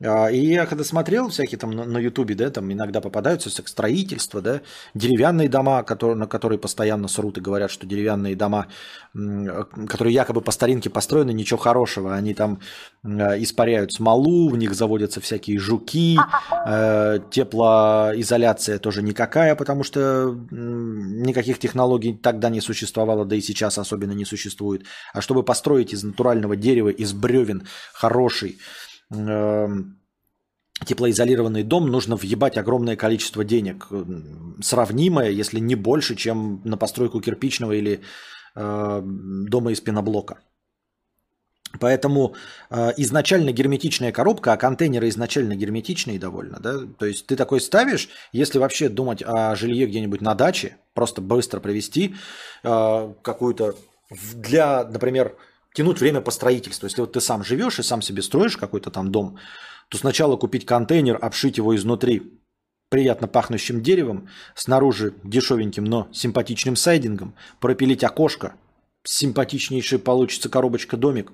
А, 0.00 0.28
и 0.28 0.38
я 0.38 0.66
когда 0.66 0.84
смотрел 0.84 1.28
всякие 1.28 1.58
там 1.58 1.70
на 1.70 1.98
Ютубе, 1.98 2.34
да, 2.34 2.50
там 2.50 2.72
иногда 2.72 3.00
попадаются 3.00 3.50
строительства, 3.50 4.40
да, 4.40 4.60
деревянные 4.94 5.48
дома, 5.48 5.82
которые, 5.82 6.16
на 6.16 6.26
которые 6.26 6.58
постоянно 6.58 7.08
срут 7.08 7.38
и 7.38 7.40
говорят, 7.40 7.70
что 7.70 7.86
деревянные 7.86 8.36
дома, 8.36 8.68
которые 9.12 10.14
якобы 10.14 10.40
по 10.40 10.52
старинке 10.52 10.88
построены, 10.88 11.32
ничего 11.32 11.58
хорошего, 11.58 12.14
они 12.14 12.34
там 12.34 12.60
а, 13.02 13.36
испаряют 13.42 13.92
смолу, 13.92 14.48
в 14.50 14.56
них 14.56 14.74
заводятся 14.74 15.20
всякие 15.20 15.58
жуки, 15.58 16.18
э, 16.66 17.18
теплоизоляция 17.30 18.78
тоже 18.78 19.02
никакая, 19.02 19.54
потому 19.56 19.82
что 19.82 20.36
никаких 20.50 21.58
технологий 21.58 22.14
тогда 22.14 22.50
не 22.50 22.60
существовало, 22.60 23.24
да 23.24 23.36
и 23.36 23.40
сейчас 23.40 23.78
особенно 23.78 24.12
не 24.12 24.24
существует. 24.24 24.84
А 25.12 25.20
чтобы 25.20 25.42
построить 25.42 25.92
из 25.92 26.04
натурального 26.04 26.56
дерева, 26.56 26.88
из 26.88 27.12
бревен 27.12 27.66
хороший, 27.92 28.58
теплоизолированный 29.10 31.62
дом 31.62 31.88
нужно 31.88 32.16
въебать 32.16 32.56
огромное 32.56 32.96
количество 32.96 33.44
денег, 33.44 33.88
сравнимое, 34.62 35.30
если 35.30 35.58
не 35.58 35.74
больше, 35.74 36.14
чем 36.14 36.60
на 36.64 36.76
постройку 36.76 37.20
кирпичного 37.20 37.72
или 37.72 38.00
э, 38.54 39.02
дома 39.04 39.72
из 39.72 39.80
пеноблока. 39.80 40.38
Поэтому 41.80 42.34
э, 42.70 42.92
изначально 42.96 43.52
герметичная 43.52 44.10
коробка, 44.10 44.52
а 44.52 44.56
контейнеры 44.56 45.08
изначально 45.08 45.54
герметичные 45.54 46.18
довольно, 46.18 46.58
да. 46.60 46.78
То 46.98 47.06
есть 47.06 47.26
ты 47.26 47.36
такой 47.36 47.60
ставишь, 47.60 48.08
если 48.32 48.58
вообще 48.58 48.88
думать 48.88 49.22
о 49.22 49.54
жилье 49.54 49.86
где-нибудь 49.86 50.22
на 50.22 50.34
даче, 50.34 50.76
просто 50.94 51.20
быстро 51.20 51.60
провести 51.60 52.14
э, 52.62 53.12
какую-то 53.22 53.74
для, 54.34 54.84
например, 54.84 55.36
тянуть 55.78 56.00
время 56.00 56.20
по 56.20 56.32
строительству. 56.32 56.86
Если 56.86 57.00
вот 57.00 57.12
ты 57.12 57.20
сам 57.20 57.44
живешь 57.44 57.78
и 57.78 57.84
сам 57.84 58.02
себе 58.02 58.20
строишь 58.20 58.56
какой-то 58.56 58.90
там 58.90 59.12
дом, 59.12 59.38
то 59.88 59.96
сначала 59.96 60.36
купить 60.36 60.66
контейнер, 60.66 61.16
обшить 61.22 61.56
его 61.56 61.76
изнутри 61.76 62.32
приятно 62.88 63.28
пахнущим 63.28 63.80
деревом, 63.80 64.28
снаружи 64.56 65.14
дешевеньким, 65.22 65.84
но 65.84 66.08
симпатичным 66.12 66.74
сайдингом, 66.74 67.34
пропилить 67.60 68.02
окошко, 68.02 68.54
симпатичнейший 69.04 70.00
получится 70.00 70.48
коробочка-домик, 70.48 71.30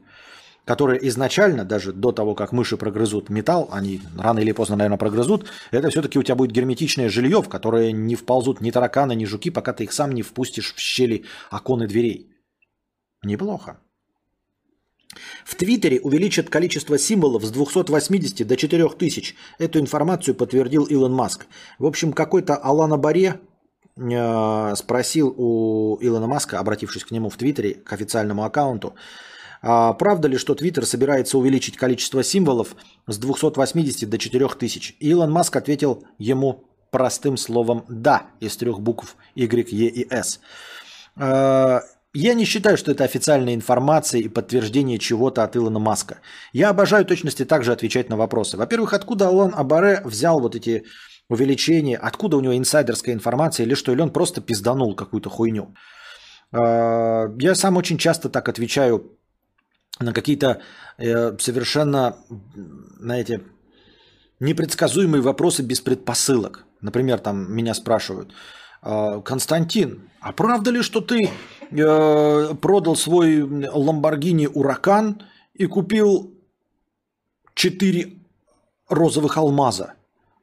которая 0.66 0.98
изначально, 0.98 1.64
даже 1.64 1.94
до 1.94 2.12
того, 2.12 2.34
как 2.34 2.52
мыши 2.52 2.76
прогрызут 2.76 3.30
металл, 3.30 3.70
они 3.72 4.02
рано 4.18 4.40
или 4.40 4.52
поздно, 4.52 4.76
наверное, 4.76 4.98
прогрызут, 4.98 5.46
это 5.70 5.88
все-таки 5.88 6.18
у 6.18 6.22
тебя 6.22 6.34
будет 6.34 6.52
герметичное 6.52 7.08
жилье, 7.08 7.40
в 7.40 7.48
которое 7.48 7.92
не 7.92 8.14
вползут 8.14 8.60
ни 8.60 8.70
тараканы, 8.70 9.14
ни 9.14 9.24
жуки, 9.24 9.48
пока 9.48 9.72
ты 9.72 9.84
их 9.84 9.92
сам 9.92 10.12
не 10.12 10.22
впустишь 10.22 10.74
в 10.74 10.78
щели 10.78 11.24
окон 11.50 11.84
и 11.84 11.86
дверей. 11.86 12.30
Неплохо. 13.22 13.78
В 15.44 15.54
Твиттере 15.54 16.00
увеличат 16.00 16.50
количество 16.50 16.98
символов 16.98 17.44
с 17.44 17.50
280 17.50 18.46
до 18.46 18.56
4000. 18.56 19.34
Эту 19.58 19.78
информацию 19.78 20.34
подтвердил 20.34 20.84
Илон 20.84 21.12
Маск. 21.12 21.46
В 21.78 21.86
общем, 21.86 22.12
какой-то 22.12 22.56
Алана 22.56 22.96
Баре 22.96 23.40
э, 23.96 24.74
спросил 24.76 25.34
у 25.36 25.98
Илона 26.00 26.26
Маска, 26.26 26.58
обратившись 26.58 27.04
к 27.04 27.10
нему 27.10 27.28
в 27.28 27.36
Твиттере, 27.36 27.74
к 27.74 27.92
официальному 27.92 28.44
аккаунту, 28.44 28.94
а 29.66 29.94
правда 29.94 30.28
ли, 30.28 30.36
что 30.36 30.54
Твиттер 30.54 30.84
собирается 30.84 31.38
увеличить 31.38 31.78
количество 31.78 32.22
символов 32.22 32.76
с 33.06 33.16
280 33.16 34.10
до 34.10 34.18
4000? 34.18 34.96
Илон 35.00 35.32
Маск 35.32 35.56
ответил 35.56 36.04
ему 36.18 36.64
простым 36.90 37.38
словом 37.38 37.86
«да» 37.88 38.26
из 38.40 38.58
трех 38.58 38.80
букв 38.80 39.16
Y, 39.34 39.72
E 39.72 39.86
и 39.86 40.06
S. 40.12 40.38
Я 42.16 42.34
не 42.34 42.44
считаю, 42.44 42.76
что 42.76 42.92
это 42.92 43.02
официальная 43.02 43.54
информация 43.54 44.20
и 44.20 44.28
подтверждение 44.28 44.98
чего-то 44.98 45.42
от 45.42 45.56
Илона 45.56 45.80
Маска. 45.80 46.20
Я 46.52 46.70
обожаю 46.70 47.04
точности 47.04 47.44
также 47.44 47.72
отвечать 47.72 48.08
на 48.08 48.16
вопросы. 48.16 48.56
Во-первых, 48.56 48.92
откуда 48.92 49.26
Алан 49.26 49.52
Абаре 49.52 50.00
взял 50.04 50.40
вот 50.40 50.54
эти 50.54 50.84
увеличения, 51.28 51.96
откуда 51.96 52.36
у 52.36 52.40
него 52.40 52.56
инсайдерская 52.56 53.14
информация, 53.14 53.66
или 53.66 53.74
что, 53.74 53.92
или 53.92 54.00
он 54.00 54.12
просто 54.12 54.40
пизданул 54.40 54.94
какую-то 54.94 55.28
хуйню. 55.28 55.74
А, 56.52 57.26
я 57.40 57.54
сам 57.56 57.76
очень 57.76 57.98
часто 57.98 58.28
так 58.28 58.48
отвечаю 58.48 59.18
на 59.98 60.12
какие-то 60.12 60.60
э, 60.98 61.36
совершенно, 61.38 62.16
знаете, 63.00 63.40
непредсказуемые 64.38 65.20
вопросы 65.20 65.62
без 65.62 65.80
предпосылок. 65.80 66.64
Например, 66.80 67.18
там 67.18 67.52
меня 67.52 67.74
спрашивают– 67.74 68.32
Константин, 68.84 70.10
а 70.20 70.32
правда 70.32 70.70
ли, 70.70 70.82
что 70.82 71.00
ты 71.00 71.30
э, 71.70 72.54
продал 72.60 72.96
свой 72.96 73.42
Ламборгини 73.42 74.46
Уракан 74.46 75.22
и 75.54 75.66
купил 75.66 76.34
4 77.54 78.12
розовых 78.88 79.38
алмаза? 79.38 79.94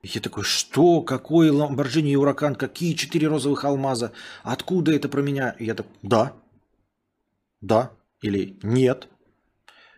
Я 0.02 0.22
такой, 0.22 0.44
что? 0.44 1.02
Какой 1.02 1.52
Ламборгини 1.52 2.16
Уракан? 2.16 2.56
Какие 2.56 2.94
4 2.94 3.28
розовых 3.28 3.64
алмаза? 3.64 4.12
Откуда 4.44 4.92
это 4.92 5.08
про 5.08 5.22
меня? 5.22 5.56
я 5.60 5.76
так, 5.76 5.86
да. 6.02 6.34
Да. 7.62 7.92
Или 8.22 8.58
нет. 8.64 9.08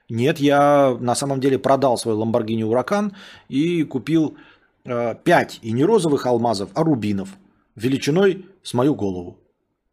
Нет, 0.09 0.39
я 0.39 0.97
на 0.99 1.15
самом 1.15 1.39
деле 1.39 1.59
продал 1.59 1.97
свой 1.97 2.15
Ламборгини 2.15 2.63
Уракан 2.63 3.15
и 3.47 3.83
купил 3.83 4.37
э, 4.83 5.15
5 5.15 5.59
и 5.61 5.71
не 5.71 5.85
розовых 5.85 6.25
алмазов, 6.25 6.69
а 6.73 6.83
рубинов– 6.83 7.29
величиной 7.75 8.45
с 8.63 8.73
мою 8.73 8.95
голову. 8.95 9.39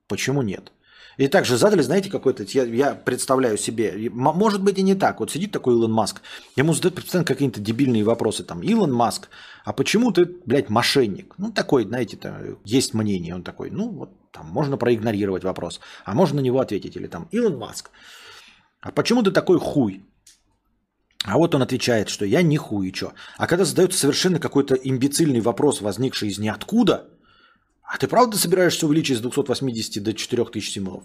Почему 0.06 0.42
нет? 0.42 0.72
И 1.16 1.28
также 1.28 1.58
задали, 1.58 1.82
знаете, 1.82 2.08
какой-то, 2.08 2.44
я, 2.44 2.64
я 2.64 2.94
представляю 2.94 3.58
себе, 3.58 4.08
может 4.10 4.62
быть 4.62 4.78
и 4.78 4.82
не 4.82 4.94
так. 4.94 5.20
Вот 5.20 5.30
сидит 5.30 5.52
такой 5.52 5.74
Илон 5.74 5.92
Маск, 5.92 6.22
ему 6.56 6.72
задают 6.72 6.94
постоянно 6.94 7.26
какие-то 7.26 7.60
дебильные 7.60 8.04
вопросы. 8.04 8.42
Там, 8.42 8.62
Илон 8.62 8.92
Маск, 8.92 9.28
а 9.64 9.74
почему 9.74 10.12
ты, 10.12 10.24
блядь, 10.46 10.70
мошенник? 10.70 11.34
Ну, 11.36 11.52
такой, 11.52 11.84
знаете, 11.84 12.16
там, 12.16 12.58
есть 12.64 12.94
мнение. 12.94 13.34
Он 13.34 13.42
такой, 13.42 13.70
ну, 13.70 13.90
вот 13.90 14.10
там 14.32 14.46
можно 14.46 14.78
проигнорировать 14.78 15.44
вопрос, 15.44 15.80
а 16.06 16.14
можно 16.14 16.36
на 16.36 16.44
него 16.44 16.60
ответить. 16.60 16.96
Или 16.96 17.06
там, 17.06 17.28
Илон 17.32 17.58
Маск, 17.58 17.90
а 18.80 18.90
почему 18.90 19.22
ты 19.22 19.30
такой 19.30 19.58
хуй? 19.58 20.06
А 21.24 21.36
вот 21.36 21.54
он 21.54 21.60
отвечает, 21.60 22.08
что 22.08 22.24
я 22.24 22.40
не 22.40 22.56
хуй 22.56 22.88
и 22.88 22.92
чё. 22.94 23.12
А 23.36 23.46
когда 23.46 23.66
задается 23.66 23.98
совершенно 23.98 24.38
какой-то 24.38 24.74
имбецильный 24.74 25.40
вопрос, 25.40 25.82
возникший 25.82 26.30
из 26.30 26.38
ниоткуда– 26.38 27.10
а 27.92 27.98
ты 27.98 28.06
правда 28.06 28.38
собираешься 28.38 28.86
увеличить 28.86 29.18
с 29.18 29.20
280 29.20 30.00
до 30.00 30.14
4000 30.14 30.70
символов? 30.70 31.02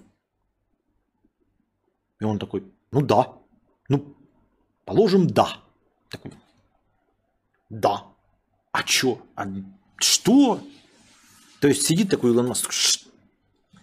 И 2.19 2.23
он 2.23 2.37
такой, 2.37 2.63
ну 2.91 3.01
да. 3.01 3.33
Ну, 3.89 4.15
положим, 4.85 5.25
да. 5.25 5.63
Такой, 6.09 6.31
да. 7.71 8.03
А 8.71 8.83
чё? 8.83 9.19
А 9.35 9.47
что? 9.97 10.61
То 11.59 11.67
есть 11.67 11.87
сидит 11.87 12.11
такой 12.11 12.29
Илон 12.29 12.49
Маск, 12.49 12.71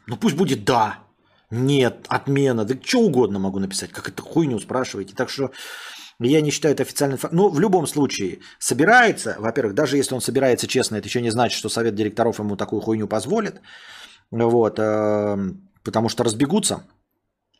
ну 0.06 0.16
пусть 0.16 0.36
будет 0.36 0.64
да, 0.64 1.02
нет, 1.50 2.06
отмена, 2.08 2.64
да 2.64 2.76
что 2.80 3.00
угодно 3.00 3.40
могу 3.40 3.58
написать, 3.58 3.90
как 3.90 4.08
это 4.08 4.22
хуйню 4.22 4.60
спрашиваете. 4.60 5.16
Так 5.16 5.28
что 5.28 5.50
я 6.28 6.40
не 6.40 6.50
считаю 6.50 6.74
это 6.74 6.82
официальным 6.82 7.18
фактом. 7.18 7.38
Ну, 7.38 7.48
в 7.48 7.60
любом 7.60 7.86
случае, 7.86 8.38
собирается, 8.58 9.36
во-первых, 9.38 9.74
даже 9.74 9.96
если 9.96 10.14
он 10.14 10.20
собирается 10.20 10.66
честно, 10.66 10.96
это 10.96 11.08
еще 11.08 11.20
не 11.20 11.30
значит, 11.30 11.58
что 11.58 11.68
совет 11.68 11.94
директоров 11.94 12.38
ему 12.38 12.56
такую 12.56 12.80
хуйню 12.80 13.08
позволит. 13.08 13.60
Вот, 14.30 14.78
э, 14.78 15.36
потому 15.82 16.08
что 16.08 16.24
разбегутся 16.24 16.84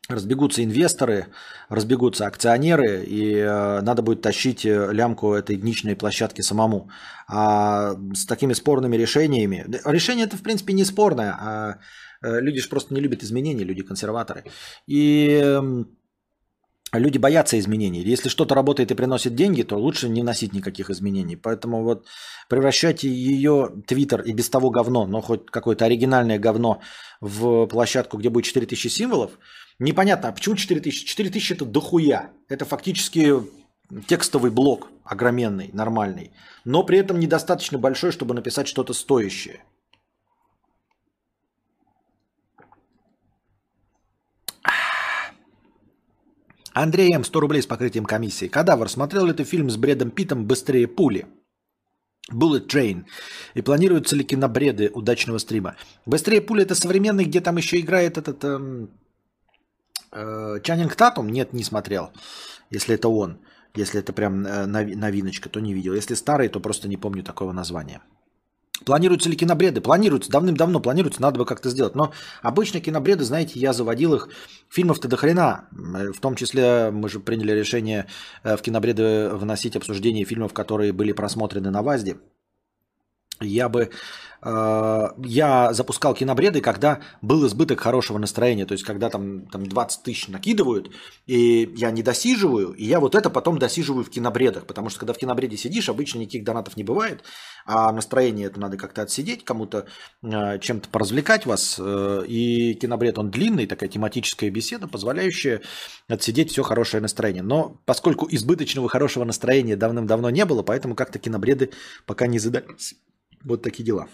разбегутся 0.09 0.64
инвесторы, 0.64 1.26
разбегутся 1.69 2.26
акционеры, 2.26 3.04
и 3.04 3.37
э, 3.37 3.81
надо 3.83 4.02
будет 4.02 4.23
тащить 4.23 4.64
э, 4.64 4.92
лямку 4.92 5.35
этой 5.35 5.57
дничной 5.57 5.97
площадки 5.97 6.42
самому. 6.42 6.90
А 7.28 7.95
с 8.14 8.26
такими 8.26 8.52
спорными 8.52 8.97
решениями... 8.97 9.64
Решение 9.85 10.26
это, 10.26 10.37
в 10.37 10.42
принципе, 10.42 10.73
не 10.73 10.85
спорное, 10.85 11.37
а 11.40 11.78
э, 12.23 12.40
люди 12.40 12.61
же 12.61 12.69
просто 12.69 12.95
не 12.95 13.00
любят 13.00 13.23
изменений, 13.23 13.64
люди 13.64 13.83
консерваторы. 13.83 14.45
И 14.87 15.40
э, 15.42 15.85
люди 16.99 17.18
боятся 17.18 17.58
изменений. 17.58 18.02
Если 18.02 18.28
что-то 18.28 18.54
работает 18.54 18.90
и 18.90 18.94
приносит 18.94 19.34
деньги, 19.34 19.62
то 19.62 19.76
лучше 19.76 20.08
не 20.08 20.20
вносить 20.20 20.52
никаких 20.52 20.90
изменений. 20.90 21.37
Поэтому 21.37 21.82
вот 21.82 22.06
превращать 22.49 23.02
ее, 23.02 23.70
Твиттер, 23.87 24.22
и 24.22 24.32
без 24.32 24.49
того 24.50 24.70
говно, 24.70 25.06
но 25.06 25.20
хоть 25.20 25.46
какое-то 25.46 25.84
оригинальное 25.87 26.38
говно 26.38 26.80
в 27.20 27.66
площадку, 27.66 28.18
где 28.18 28.28
будет 28.28 28.44
4000 28.44 28.88
символов, 28.88 29.30
непонятно, 29.78 30.28
а 30.28 30.32
почему 30.32 30.56
4000? 30.56 31.06
4000 31.06 31.52
это 31.54 31.64
дохуя. 31.64 32.30
Это 32.49 32.64
фактически 32.64 33.34
текстовый 34.06 34.50
блок 34.50 34.88
огроменный, 35.04 35.70
нормальный, 35.72 36.30
но 36.64 36.84
при 36.84 36.99
этом 36.99 37.18
недостаточно 37.18 37.78
большой, 37.78 38.12
чтобы 38.12 38.34
написать 38.34 38.68
что-то 38.68 38.92
стоящее. 38.92 39.61
Андрей 46.75 47.12
М. 47.12 47.25
100 47.25 47.41
рублей 47.41 47.62
с 47.62 47.67
покрытием 47.67 48.05
комиссии. 48.05 48.49
Кадавр, 48.49 48.88
смотрел 48.88 49.26
ли 49.26 49.33
ты 49.33 49.45
фильм 49.45 49.71
с 49.71 49.76
Бредом 49.76 50.11
Питом 50.11 50.47
«Быстрее 50.47 50.87
пули»? 50.87 51.26
Bullet 52.33 52.67
Train. 52.67 53.05
И 53.55 53.62
планируются 53.62 54.17
ли 54.17 54.25
кинобреды 54.25 54.91
удачного 54.95 55.38
стрима? 55.38 55.76
«Быстрее 56.07 56.41
пули» 56.41 56.62
это 56.62 56.75
современный, 56.75 57.25
где 57.25 57.41
там 57.41 57.57
еще 57.57 57.81
играет 57.81 58.17
этот 58.17 58.45
эм, 58.45 58.91
э, 60.12 60.61
Чаннинг 60.62 60.95
Татум? 60.95 61.29
Нет, 61.29 61.52
не 61.52 61.64
смотрел. 61.64 62.11
Если 62.71 62.95
это 62.95 63.09
он. 63.09 63.38
Если 63.75 64.00
это 64.00 64.12
прям 64.12 64.47
э, 64.47 64.67
новиночка, 64.67 65.49
то 65.49 65.61
не 65.61 65.75
видел. 65.75 65.95
Если 65.95 66.14
старый, 66.14 66.49
то 66.49 66.61
просто 66.61 66.88
не 66.88 66.97
помню 66.97 67.23
такого 67.23 67.52
названия. 67.52 68.00
Планируются 68.85 69.29
ли 69.29 69.37
кинобреды? 69.37 69.81
Планируются, 69.81 70.31
давным-давно 70.31 70.81
планируются, 70.81 71.23
надо 71.23 71.39
бы 71.39 71.47
как-то 71.47 71.71
сделать. 71.71 71.95
Но 71.95 72.12
обычно 72.43 72.81
кинобреды, 72.81 73.25
знаете, 73.25 73.59
я 73.59 73.73
заводил 73.73 74.15
их, 74.15 74.29
фильмов-то 74.69 75.09
до 75.09 75.17
хрена. 75.17 75.69
В 75.71 76.21
том 76.21 76.35
числе 76.35 76.91
мы 76.91 77.09
же 77.09 77.21
приняли 77.21 77.53
решение 77.53 78.07
э, 78.43 78.57
в 78.57 78.62
кинобреды 78.62 79.31
вносить 79.31 79.77
обсуждение 79.77 80.25
фильмов, 80.25 80.53
которые 80.53 80.93
были 80.93 81.12
просмотрены 81.12 81.71
на 81.71 81.83
ВАЗде. 81.83 82.17
Я 83.42 83.68
бы 83.68 83.90
Э, 84.42 85.11
я 85.18 85.72
запускал 85.72 86.14
кинобреды, 86.14 86.61
когда 86.61 87.00
был 87.22 87.46
избыток 87.46 87.80
хорошего 87.80 88.18
настроения, 88.18 88.66
то 88.66 88.72
есть 88.72 88.84
когда 88.84 89.08
там, 89.08 89.46
там 89.46 89.66
20 89.66 90.02
тысяч 90.02 90.28
накидывают, 90.28 90.90
и 91.26 91.72
я 91.76 91.90
не 91.92 92.02
досиживаю, 92.02 92.72
и 92.72 92.84
я 92.84 92.99
вот 92.99 93.14
это 93.14 93.30
потом 93.30 93.58
досиживаю 93.58 94.04
в 94.04 94.11
кинобредах, 94.11 94.66
потому 94.66 94.88
что 94.88 94.99
когда 95.00 95.12
в 95.12 95.18
кинобреде 95.18 95.56
сидишь, 95.56 95.88
обычно 95.88 96.18
никаких 96.18 96.44
донатов 96.44 96.76
не 96.76 96.82
бывает, 96.82 97.22
а 97.66 97.92
настроение 97.92 98.49
это 98.49 98.58
надо 98.58 98.76
как-то 98.76 99.02
отсидеть, 99.02 99.44
кому-то 99.44 99.87
э, 100.22 100.58
чем-то 100.58 100.88
поразвлекать 100.88 101.46
вас, 101.46 101.76
э, 101.78 102.25
и 102.26 102.75
кинобред 102.75 103.18
он 103.18 103.30
длинный, 103.30 103.66
такая 103.66 103.88
тематическая 103.88 104.50
беседа, 104.50 104.88
позволяющая 104.88 105.62
отсидеть 106.08 106.50
все 106.50 106.64
хорошее 106.64 107.00
настроение. 107.00 107.44
Но 107.44 107.80
поскольку 107.84 108.26
избыточного 108.28 108.88
хорошего 108.88 109.25
настроения 109.25 109.76
давным-давно 109.76 110.30
не 110.30 110.44
было, 110.44 110.64
поэтому 110.64 110.96
как-то 110.96 111.20
кинобреды 111.20 111.70
пока 112.06 112.26
не 112.26 112.40
задались. 112.40 112.96
Вот 113.44 113.62
такие 113.62 113.84
дела. 113.84 114.08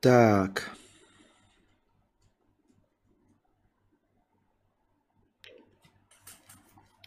Так. 0.00 0.70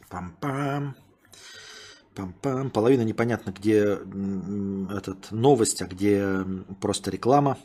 Пам-пам. 0.09 0.95
Пам-пам. 2.15 2.69
Половина 2.71 3.01
непонятно, 3.01 3.51
где 3.51 3.99
этот 4.97 5.31
новость, 5.31 5.81
а 5.81 5.85
где 5.85 6.43
просто 6.81 7.11
реклама. 7.11 7.57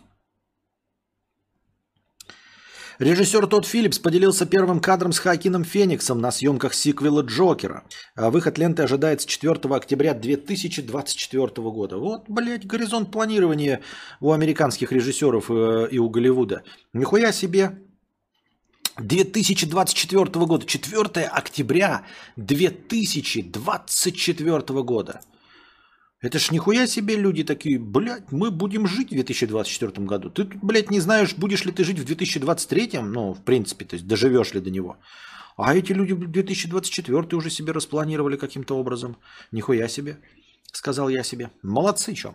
Режиссер 2.99 3.47
Тодд 3.47 3.67
Филлипс 3.67 3.99
поделился 3.99 4.47
первым 4.47 4.81
кадром 4.81 5.13
с 5.13 5.19
Хакином 5.19 5.65
Фениксом 5.65 6.21
на 6.21 6.31
съемках 6.31 6.75
сиквела 6.75 7.23
Джокера. 7.23 7.85
А 8.17 8.31
выход 8.31 8.59
ленты 8.59 8.83
ожидается 8.83 9.27
4 9.27 9.55
октября 9.75 10.13
2024 10.15 11.47
года. 11.71 11.97
Вот, 11.99 12.25
блядь, 12.29 12.67
горизонт 12.67 13.11
планирования 13.11 13.81
у 14.21 14.33
американских 14.33 14.93
режиссеров 14.93 15.51
э, 15.51 15.89
и 15.91 15.99
у 15.99 16.11
Голливуда. 16.11 16.63
Нихуя 16.93 17.33
себе. 17.33 17.79
2024 18.99 20.25
года, 20.45 20.67
4 20.67 21.27
октября 21.27 22.05
2024 22.37 24.83
года. 24.83 25.23
Это 26.23 26.39
ж 26.39 26.53
нихуя 26.53 26.87
себе 26.87 27.17
люди 27.17 27.45
такие, 27.45 27.79
блядь, 27.79 28.31
мы 28.31 28.51
будем 28.51 28.87
жить 28.87 29.09
в 29.09 29.15
2024 29.15 30.07
году. 30.07 30.31
Ты, 30.31 30.45
блядь, 30.63 30.91
не 30.91 31.01
знаешь, 31.01 31.35
будешь 31.37 31.65
ли 31.65 31.73
ты 31.73 31.85
жить 31.85 31.99
в 31.99 32.05
2023, 32.05 33.01
ну, 33.03 33.35
в 33.35 33.43
принципе, 33.43 33.85
то 33.85 33.97
есть 33.97 34.07
доживешь 34.07 34.55
ли 34.55 34.61
до 34.61 34.71
него. 34.71 34.97
А 35.57 35.75
эти 35.75 35.93
люди 35.93 36.13
в 36.13 36.31
2024 36.31 37.37
уже 37.37 37.51
себе 37.51 37.73
распланировали 37.73 38.37
каким-то 38.37 38.79
образом. 38.79 39.17
Нихуя 39.51 39.89
себе, 39.89 40.17
сказал 40.73 41.09
я 41.09 41.25
себе. 41.25 41.51
Молодцы, 41.63 42.15
что. 42.15 42.35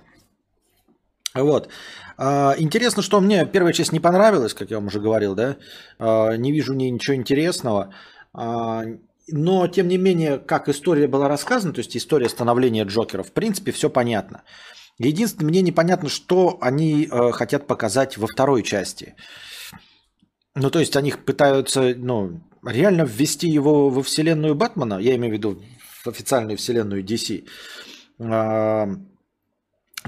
Вот. 1.33 1.69
А, 2.17 2.55
интересно, 2.57 3.01
что 3.01 3.21
мне 3.21 3.45
первая 3.45 3.73
часть 3.73 3.93
не 3.93 4.01
понравилась, 4.01 4.53
как 4.53 4.69
я 4.69 4.77
вам 4.77 4.87
уже 4.87 4.99
говорил, 4.99 5.33
да. 5.33 5.55
А, 5.97 6.35
не 6.35 6.51
вижу 6.51 6.73
в 6.73 6.75
ничего 6.75 7.15
интересного. 7.15 7.93
Но, 9.29 9.67
тем 9.67 9.87
не 9.87 9.97
менее, 9.97 10.39
как 10.39 10.69
история 10.69 11.07
была 11.07 11.27
рассказана, 11.27 11.73
то 11.73 11.79
есть 11.79 11.95
история 11.97 12.29
становления 12.29 12.83
Джокера, 12.83 13.23
в 13.23 13.33
принципе, 13.33 13.71
все 13.71 13.89
понятно. 13.89 14.43
Единственное, 14.99 15.49
мне 15.49 15.61
непонятно, 15.61 16.09
что 16.09 16.57
они 16.61 17.07
э, 17.11 17.31
хотят 17.31 17.67
показать 17.67 18.17
во 18.17 18.27
второй 18.27 18.63
части. 18.63 19.15
Ну, 20.55 20.69
то 20.71 20.79
есть 20.79 20.95
они 20.95 21.11
пытаются, 21.11 21.93
ну, 21.95 22.41
реально 22.65 23.03
ввести 23.03 23.47
его 23.47 23.89
во 23.89 24.01
вселенную 24.01 24.55
Бэтмена, 24.55 24.99
я 24.99 25.15
имею 25.15 25.33
в 25.33 25.37
виду 25.37 25.61
в 26.03 26.07
официальную 26.07 26.57
вселенную 26.57 27.03
DC, 27.03 27.45
э, 28.19 28.87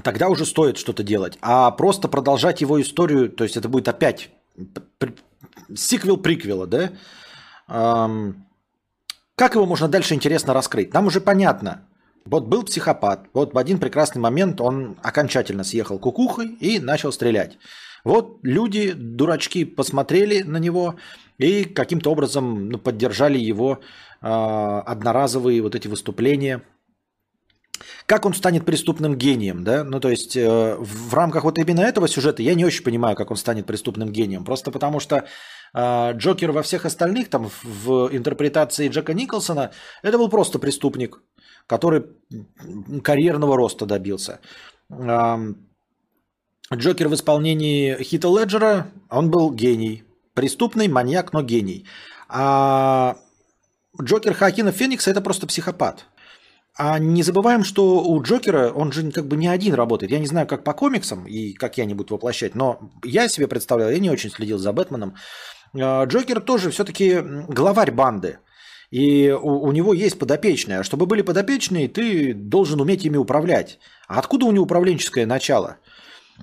тогда 0.02 0.28
уже 0.28 0.46
стоит 0.46 0.78
что-то 0.78 1.02
делать. 1.02 1.38
А 1.42 1.70
просто 1.70 2.08
продолжать 2.08 2.62
его 2.62 2.80
историю, 2.80 3.28
то 3.30 3.44
есть 3.44 3.56
это 3.56 3.68
будет 3.68 3.88
опять 3.88 4.30
сиквел 5.74 6.16
приквела, 6.16 6.66
да? 6.66 6.92
Эм, 7.68 8.46
как 9.40 9.54
его 9.54 9.64
можно 9.64 9.88
дальше 9.88 10.12
интересно 10.12 10.52
раскрыть? 10.52 10.92
Нам 10.92 11.06
уже 11.06 11.18
понятно. 11.22 11.88
Вот 12.26 12.44
был 12.44 12.62
психопат. 12.62 13.26
Вот 13.32 13.54
в 13.54 13.56
один 13.56 13.78
прекрасный 13.78 14.20
момент 14.20 14.60
он 14.60 14.98
окончательно 15.02 15.64
съехал 15.64 15.98
кукухой 15.98 16.48
и 16.60 16.78
начал 16.78 17.10
стрелять. 17.10 17.56
Вот 18.04 18.40
люди, 18.42 18.92
дурачки, 18.92 19.64
посмотрели 19.64 20.42
на 20.42 20.58
него 20.58 20.96
и 21.38 21.64
каким-то 21.64 22.12
образом 22.12 22.68
ну, 22.68 22.76
поддержали 22.76 23.38
его 23.38 23.80
э, 24.20 24.26
одноразовые 24.26 25.62
вот 25.62 25.74
эти 25.74 25.88
выступления. 25.88 26.60
Как 28.10 28.26
он 28.26 28.34
станет 28.34 28.64
преступным 28.64 29.14
гением, 29.14 29.62
да? 29.62 29.84
Ну, 29.84 30.00
то 30.00 30.10
есть 30.10 30.36
э, 30.36 30.76
в 30.80 31.14
рамках 31.14 31.44
вот 31.44 31.58
именно 31.58 31.82
этого 31.82 32.08
сюжета 32.08 32.42
я 32.42 32.56
не 32.56 32.64
очень 32.64 32.82
понимаю, 32.82 33.14
как 33.14 33.30
он 33.30 33.36
станет 33.36 33.66
преступным 33.66 34.10
гением. 34.10 34.44
Просто 34.44 34.72
потому 34.72 34.98
что 34.98 35.28
а 35.72 36.12
Джокер 36.14 36.50
во 36.50 36.62
всех 36.62 36.86
остальных, 36.86 37.30
там 37.30 37.48
в 37.62 38.08
интерпретации 38.10 38.88
Джека 38.88 39.14
Николсона, 39.14 39.70
это 40.02 40.18
был 40.18 40.28
просто 40.28 40.58
преступник, 40.58 41.22
который 41.68 42.02
карьерного 43.04 43.56
роста 43.56 43.86
добился. 43.86 44.40
Джокер 46.74 47.08
в 47.08 47.14
исполнении 47.14 47.94
Хита 48.02 48.26
Леджера, 48.26 48.88
он 49.08 49.30
был 49.30 49.52
гений. 49.52 50.02
Преступный, 50.34 50.88
маньяк, 50.88 51.32
но 51.32 51.42
гений. 51.42 51.86
А 52.28 53.18
Джокер 54.02 54.34
Хакина 54.34 54.72
Феникса 54.72 55.12
это 55.12 55.20
просто 55.20 55.46
психопат. 55.46 56.06
А 56.82 56.98
не 56.98 57.22
забываем, 57.22 57.62
что 57.62 58.02
у 58.02 58.22
Джокера, 58.22 58.70
он 58.70 58.90
же 58.90 59.12
как 59.12 59.26
бы 59.26 59.36
не 59.36 59.48
один 59.48 59.74
работает. 59.74 60.12
Я 60.12 60.18
не 60.18 60.26
знаю, 60.26 60.46
как 60.46 60.64
по 60.64 60.72
комиксам 60.72 61.26
и 61.26 61.52
как 61.52 61.76
я 61.76 61.84
не 61.84 61.92
буду 61.92 62.14
воплощать, 62.14 62.54
но 62.54 62.78
я 63.04 63.28
себе 63.28 63.48
представлял, 63.48 63.90
я 63.90 63.98
не 63.98 64.08
очень 64.08 64.30
следил 64.30 64.56
за 64.56 64.72
Бэтменом. 64.72 65.14
А, 65.78 66.04
Джокер 66.06 66.40
тоже 66.40 66.70
все-таки 66.70 67.18
главарь 67.48 67.90
банды. 67.90 68.38
И 68.90 69.30
у, 69.30 69.68
у 69.68 69.72
него 69.72 69.92
есть 69.92 70.18
подопечные. 70.18 70.78
А 70.78 70.82
чтобы 70.82 71.04
были 71.04 71.20
подопечные, 71.20 71.86
ты 71.86 72.32
должен 72.32 72.80
уметь 72.80 73.04
ими 73.04 73.18
управлять. 73.18 73.78
А 74.08 74.18
откуда 74.18 74.46
у 74.46 74.52
него 74.52 74.64
управленческое 74.64 75.26
начало? 75.26 75.76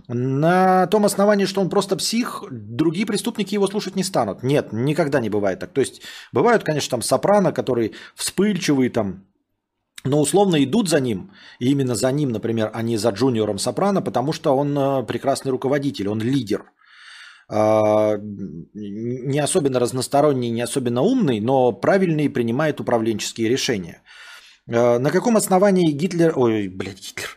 На 0.08 0.86
том 0.88 1.06
основании, 1.06 1.46
что 1.46 1.62
он 1.62 1.70
просто 1.70 1.96
псих, 1.96 2.44
другие 2.52 3.08
преступники 3.08 3.56
его 3.56 3.68
слушать 3.68 3.96
не 3.96 4.04
станут. 4.04 4.44
Нет, 4.44 4.72
никогда 4.72 5.20
не 5.20 5.30
бывает 5.30 5.60
так. 5.60 5.72
То 5.74 5.82
есть 5.82 6.04
бывают, 6.32 6.64
конечно, 6.64 6.92
там 6.92 7.02
сопрано, 7.02 7.52
которые 7.52 7.94
вспыльчивые, 8.16 8.92
там, 8.92 9.24
но 10.04 10.22
условно 10.22 10.64
идут 10.64 10.90
за 10.90 11.00
ним, 11.00 11.32
и 11.60 11.72
именно 11.72 11.96
за 11.96 12.12
ним, 12.12 12.32
например, 12.32 12.72
а 12.74 12.82
не 12.82 12.98
за 12.98 13.10
джуниором 13.10 13.60
Сопрано, 13.60 14.02
потому 14.02 14.34
что 14.34 14.56
он 14.56 14.78
э, 14.78 15.04
прекрасный 15.06 15.52
руководитель, 15.52 16.08
он 16.08 16.22
лидер. 16.22 16.72
А, 17.50 18.18
не 18.74 19.40
особенно 19.40 19.80
разносторонний, 19.80 20.50
не 20.50 20.62
особенно 20.62 21.02
умный, 21.02 21.40
но 21.40 21.72
правильный 21.72 22.30
принимает 22.30 22.80
управленческие 22.80 23.50
решения. 23.50 24.02
А, 24.70 25.00
на 25.00 25.12
каком 25.12 25.38
основании 25.38 25.92
Гитлер... 25.92 26.34
Ой, 26.36 26.68
блядь, 26.68 27.00
Гитлер, 27.00 27.30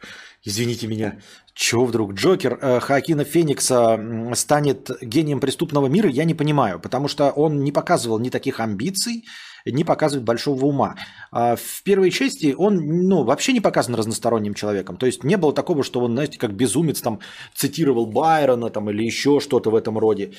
извините 0.44 0.88
меня, 0.88 1.18
чего 1.55 1.85
вдруг 1.85 2.14
Джокер 2.14 2.59
э, 2.61 2.81
Хакина 2.81 3.25
Феникса 3.25 4.33
станет 4.35 4.90
гением 5.01 5.40
преступного 5.40 5.87
мира, 5.87 6.09
я 6.09 6.25
не 6.25 6.35
понимаю, 6.35 6.81
потому 6.81 7.07
что 7.09 7.31
он 7.31 7.62
не 7.62 7.70
показывал 7.70 8.18
ни 8.18 8.31
таких 8.31 8.61
амбиций, 8.61 9.25
не 9.64 9.85
показывает 9.85 10.25
большого 10.25 10.64
ума. 10.66 10.96
А 11.31 11.57
в 11.57 11.83
первой 11.83 12.11
части 12.11 12.55
он 12.57 12.77
ну, 12.77 13.25
вообще 13.25 13.53
не 13.53 13.61
показан 13.61 13.94
разносторонним 13.94 14.55
человеком. 14.55 14.96
То 14.96 15.07
есть 15.07 15.25
не 15.25 15.37
было 15.37 15.53
такого, 15.53 15.83
что 15.83 16.01
он, 16.01 16.12
знаете, 16.12 16.38
как 16.38 16.55
безумец 16.55 17.01
там 17.01 17.20
цитировал 17.55 18.07
Байрона 18.07 18.70
там, 18.70 18.90
или 18.90 19.05
еще 19.05 19.40
что-то 19.40 19.70
в 19.70 19.75
этом 19.75 19.99
роде. 19.99 20.33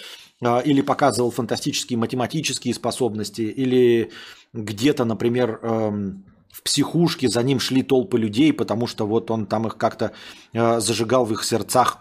А, 0.43 0.59
или 0.59 0.81
показывал 0.81 1.31
фантастические 1.31 1.99
математические 1.99 2.73
способности. 2.73 3.41
Или 3.41 4.11
где-то, 4.53 5.05
например, 5.05 5.59
эм, 5.61 6.25
в 6.51 6.63
психушке 6.63 7.27
за 7.27 7.43
ним 7.43 7.59
шли 7.59 7.83
толпы 7.83 8.19
людей, 8.19 8.53
потому 8.53 8.87
что 8.87 9.07
вот 9.07 9.31
он 9.31 9.45
там 9.45 9.67
их 9.67 9.77
как-то 9.77 10.11
э, 10.53 10.79
зажигал 10.79 11.25
в 11.25 11.31
их 11.31 11.43
сердцах 11.43 11.99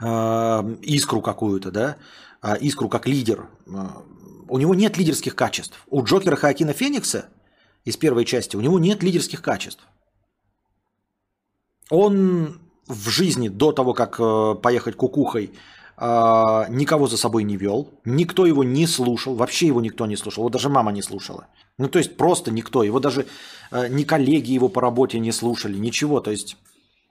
э, 0.00 0.76
искру 0.82 1.20
какую-то, 1.20 1.70
да, 1.70 1.96
искру 2.60 2.88
как 2.88 3.06
лидер. 3.06 3.48
У 4.48 4.58
него 4.58 4.74
нет 4.74 4.96
лидерских 4.98 5.34
качеств. 5.34 5.82
У 5.88 6.02
Джокера 6.02 6.36
Хаакина 6.36 6.72
Феникса 6.72 7.28
из 7.84 7.96
первой 7.96 8.24
части 8.24 8.56
у 8.56 8.60
него 8.60 8.78
нет 8.78 9.02
лидерских 9.02 9.42
качеств. 9.42 9.86
Он 11.90 12.60
в 12.86 13.08
жизни 13.08 13.48
до 13.48 13.72
того, 13.72 13.94
как 13.94 14.18
поехать 14.60 14.96
кукухой, 14.96 15.52
никого 15.96 17.06
за 17.06 17.16
собой 17.16 17.44
не 17.44 17.56
вел, 17.56 18.00
никто 18.04 18.46
его 18.46 18.64
не 18.64 18.86
слушал, 18.86 19.36
вообще 19.36 19.68
его 19.68 19.80
никто 19.80 20.06
не 20.06 20.16
слушал, 20.16 20.42
вот 20.42 20.52
даже 20.52 20.68
мама 20.68 20.92
не 20.92 21.02
слушала. 21.02 21.46
Ну, 21.78 21.88
то 21.88 21.98
есть 21.98 22.16
просто 22.16 22.50
никто. 22.50 22.82
Его 22.82 23.00
даже 23.00 23.26
э, 23.70 23.88
ни 23.88 24.04
коллеги 24.04 24.52
его 24.52 24.68
по 24.68 24.80
работе 24.80 25.18
не 25.18 25.32
слушали, 25.32 25.76
ничего. 25.76 26.20
То 26.20 26.30
есть 26.30 26.56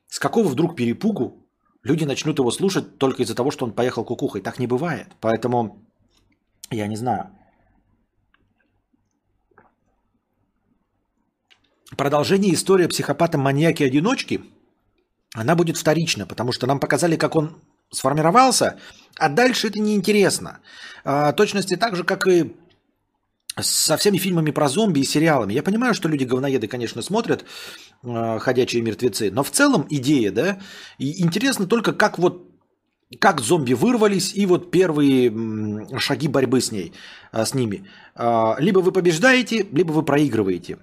с 0.08 0.20
какого 0.20 0.48
вдруг 0.48 0.76
перепугу 0.76 1.43
люди 1.84 2.06
начнут 2.06 2.40
его 2.40 2.52
слушать 2.52 2.98
только 2.98 3.24
из-за 3.24 3.36
того, 3.36 3.52
что 3.52 3.66
он 3.66 3.74
поехал 3.74 4.04
кукухой? 4.04 4.42
Так 4.42 4.60
не 4.60 4.68
бывает. 4.68 5.08
Поэтому 5.20 5.84
я 6.72 6.88
не 6.88 6.96
знаю. 6.96 7.30
Продолжение 11.96 12.54
истории 12.54 12.88
психопата-маньяки-одиночки, 12.88 14.44
она 15.36 15.56
будет 15.56 15.78
вторична, 15.78 16.26
потому 16.26 16.52
что 16.52 16.66
нам 16.66 16.80
показали, 16.80 17.18
как 17.18 17.36
он 17.36 17.62
сформировался, 17.92 18.80
а 19.18 19.30
дальше 19.30 19.68
это 19.68 19.80
неинтересно. 19.80 20.60
А, 21.04 21.34
точности 21.34 21.76
так 21.76 21.96
же, 21.96 22.04
как 22.04 22.28
и 22.28 22.56
со 23.60 23.98
всеми 23.98 24.18
фильмами 24.18 24.52
про 24.52 24.68
зомби 24.68 25.00
и 25.00 25.06
сериалами. 25.06 25.54
Я 25.54 25.64
понимаю, 25.64 25.94
что 25.94 26.10
люди 26.10 26.24
говноеды, 26.24 26.68
конечно, 26.68 27.02
смотрят 27.02 27.46
э, 28.04 28.40
«Ходячие 28.40 28.82
мертвецы», 28.82 29.32
но 29.32 29.44
в 29.44 29.52
целом 29.52 29.86
идея, 29.90 30.32
да, 30.32 30.60
и 30.98 31.24
интересно 31.24 31.68
только, 31.68 31.94
как 31.94 32.18
вот 32.18 32.50
как 33.20 33.42
зомби 33.42 33.74
вырвались 33.74 34.34
и 34.34 34.48
вот 34.48 34.72
первые 34.72 35.32
шаги 36.00 36.28
борьбы 36.28 36.62
с 36.62 36.72
ней, 36.72 36.94
э, 37.32 37.46
с 37.46 37.54
ними. 37.54 37.88
Э, 38.16 38.56
либо 38.60 38.80
вы 38.80 38.92
побеждаете, 38.92 39.68
либо 39.72 39.92
вы 39.92 40.04
проигрываете. 40.04 40.80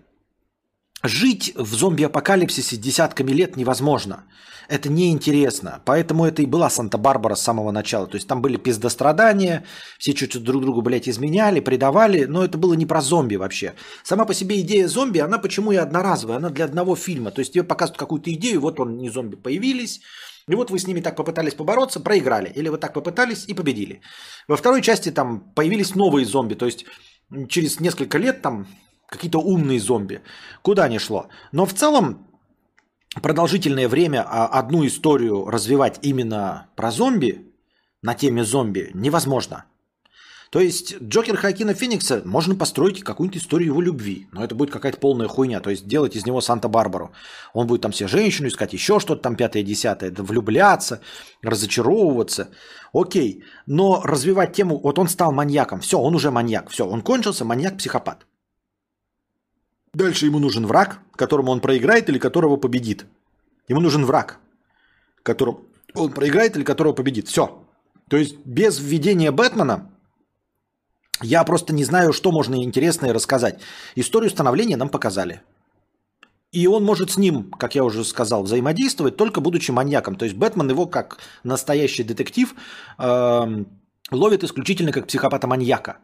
Жить 1.03 1.53
в 1.57 1.75
зомби-апокалипсисе 1.75 2.77
десятками 2.77 3.33
лет 3.33 3.57
невозможно. 3.57 4.25
Это 4.69 4.89
неинтересно. 4.91 5.81
Поэтому 5.85 6.27
это 6.27 6.43
и 6.43 6.47
была 6.47 6.69
Санта-Барбара 6.69 7.35
с 7.35 7.43
самого 7.43 7.73
начала. 7.73 8.07
То 8.07 8.17
есть 8.17 8.29
там 8.29 8.43
были 8.43 8.57
пиздострадания, 8.57 9.65
все 9.99 10.13
чуть-чуть 10.13 10.45
друг 10.45 10.63
другу, 10.63 10.83
блядь, 10.83 11.09
изменяли, 11.09 11.61
предавали. 11.61 12.27
Но 12.27 12.45
это 12.45 12.59
было 12.59 12.75
не 12.75 12.87
про 12.87 13.01
зомби 13.01 13.37
вообще. 13.37 13.73
Сама 14.05 14.27
по 14.27 14.35
себе 14.35 14.61
идея 14.61 14.89
зомби, 14.89 15.19
она 15.19 15.39
почему 15.39 15.73
и 15.73 15.77
одноразовая? 15.77 16.37
Она 16.37 16.51
для 16.51 16.67
одного 16.67 16.97
фильма. 16.97 17.31
То 17.31 17.41
есть 17.41 17.53
тебе 17.53 17.65
показывают 17.65 17.99
какую-то 17.99 18.31
идею, 18.35 18.61
вот 18.61 18.79
он, 18.79 18.99
не 18.99 19.11
зомби, 19.11 19.37
появились. 19.37 20.01
И 20.49 20.55
вот 20.55 20.71
вы 20.71 20.79
с 20.79 20.87
ними 20.87 21.01
так 21.01 21.17
попытались 21.17 21.55
побороться, 21.55 22.01
проиграли. 22.01 22.53
Или 22.55 22.69
вы 22.69 22.79
так 22.79 22.93
попытались 22.93 23.47
и 23.49 23.55
победили. 23.55 24.03
Во 24.49 24.57
второй 24.57 24.83
части 24.83 25.11
там 25.11 25.41
появились 25.55 25.95
новые 25.95 26.27
зомби. 26.27 26.55
То 26.55 26.67
есть 26.67 26.85
через 27.49 27.81
несколько 27.81 28.19
лет 28.19 28.43
там 28.43 28.67
какие-то 29.11 29.41
умные 29.41 29.81
зомби. 29.81 30.23
Куда 30.63 30.89
ни 30.89 30.99
шло. 30.99 31.29
Но 31.53 31.67
в 31.67 31.75
целом 31.75 32.27
продолжительное 33.21 33.89
время 33.89 34.25
а, 34.27 34.47
одну 34.47 34.87
историю 34.87 35.47
развивать 35.47 35.99
именно 36.03 36.69
про 36.77 36.91
зомби, 36.91 37.47
на 38.03 38.15
теме 38.15 38.45
зомби, 38.45 38.91
невозможно. 38.95 39.67
То 40.51 40.59
есть 40.59 41.01
Джокер 41.01 41.37
Хакина 41.37 41.75
Феникса 41.75 42.23
можно 42.25 42.57
построить 42.57 43.05
какую-нибудь 43.05 43.41
историю 43.41 43.69
его 43.69 43.81
любви, 43.81 44.27
но 44.33 44.43
это 44.43 44.57
будет 44.57 44.73
какая-то 44.73 44.99
полная 44.99 45.29
хуйня. 45.29 45.61
То 45.61 45.71
есть 45.71 45.87
делать 45.87 46.17
из 46.17 46.27
него 46.27 46.41
Санта-Барбару. 46.41 47.13
Он 47.53 47.69
будет 47.69 47.83
там 47.83 47.93
все 47.93 48.09
женщину 48.09 48.49
искать, 48.49 48.73
еще 48.73 48.99
что-то 48.99 49.23
там 49.23 49.37
пятое-десятое, 49.37 50.13
влюбляться, 50.13 51.03
разочаровываться. 51.43 52.49
Окей, 52.93 53.45
но 53.67 54.03
развивать 54.03 54.53
тему, 54.53 54.81
вот 54.83 54.99
он 54.99 55.07
стал 55.07 55.31
маньяком, 55.31 55.81
все, 55.83 56.01
он 56.01 56.17
уже 56.17 56.33
маньяк, 56.33 56.69
все, 56.71 56.85
он 56.85 57.03
кончился, 57.03 57.45
маньяк-психопат. 57.45 58.27
Дальше 59.93 60.27
ему 60.27 60.39
нужен 60.39 60.67
враг, 60.67 61.01
которому 61.17 61.51
он 61.51 61.61
проиграет 61.61 62.09
или 62.09 62.19
которого 62.19 62.57
победит. 62.57 63.07
Ему 63.69 63.81
нужен 63.81 64.05
враг, 64.05 64.39
которому 65.23 65.65
он 65.95 66.13
проиграет 66.13 66.57
или 66.57 66.65
которого 66.65 66.93
победит. 66.93 67.29
Все. 67.29 67.65
То 68.09 68.17
есть 68.17 68.37
без 68.45 68.79
введения 68.79 69.33
Бэтмена 69.33 69.91
я 71.23 71.45
просто 71.45 71.75
не 71.75 71.85
знаю, 71.85 72.13
что 72.13 72.33
можно 72.33 72.63
интересное 72.63 73.13
рассказать. 73.13 73.61
Историю 73.95 74.31
становления 74.31 74.77
нам 74.77 74.89
показали. 74.89 75.43
И 76.53 76.67
он 76.67 76.85
может 76.85 77.13
с 77.13 77.17
ним, 77.17 77.51
как 77.51 77.75
я 77.75 77.85
уже 77.85 78.05
сказал, 78.05 78.43
взаимодействовать, 78.43 79.17
только 79.17 79.41
будучи 79.41 79.71
маньяком. 79.71 80.17
То 80.17 80.25
есть 80.25 80.37
Бэтмен 80.37 80.69
его 80.69 80.87
как 80.87 81.19
настоящий 81.45 82.03
детектив 82.03 82.55
э, 82.99 83.65
ловит 84.11 84.45
исключительно 84.45 84.91
как 84.93 85.07
психопата-маньяка 85.07 85.99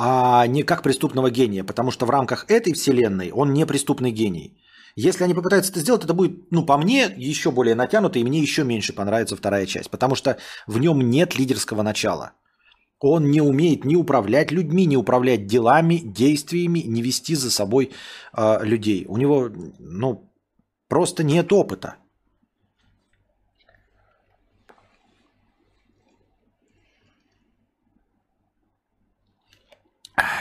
а 0.00 0.46
не 0.46 0.62
как 0.62 0.82
преступного 0.82 1.28
гения, 1.28 1.64
потому 1.64 1.90
что 1.90 2.06
в 2.06 2.10
рамках 2.10 2.44
этой 2.48 2.72
вселенной 2.72 3.32
он 3.32 3.52
не 3.52 3.66
преступный 3.66 4.12
гений. 4.12 4.56
Если 4.94 5.24
они 5.24 5.34
попытаются 5.34 5.72
это 5.72 5.80
сделать, 5.80 6.04
это 6.04 6.14
будет, 6.14 6.52
ну, 6.52 6.64
по 6.64 6.78
мне, 6.78 7.12
еще 7.16 7.50
более 7.50 7.74
натянуто, 7.74 8.20
и 8.20 8.24
мне 8.24 8.38
еще 8.38 8.62
меньше 8.62 8.92
понравится 8.92 9.36
вторая 9.36 9.66
часть, 9.66 9.90
потому 9.90 10.14
что 10.14 10.38
в 10.68 10.78
нем 10.78 11.00
нет 11.10 11.36
лидерского 11.36 11.82
начала. 11.82 12.30
Он 13.00 13.28
не 13.30 13.40
умеет 13.40 13.84
ни 13.84 13.96
управлять 13.96 14.52
людьми, 14.52 14.86
ни 14.86 14.94
управлять 14.94 15.46
делами, 15.46 15.96
действиями, 15.96 16.80
не 16.80 17.02
вести 17.02 17.34
за 17.34 17.50
собой 17.50 17.90
э, 18.36 18.58
людей. 18.62 19.04
У 19.08 19.16
него, 19.16 19.50
ну, 19.80 20.30
просто 20.88 21.24
нет 21.24 21.52
опыта. 21.52 21.96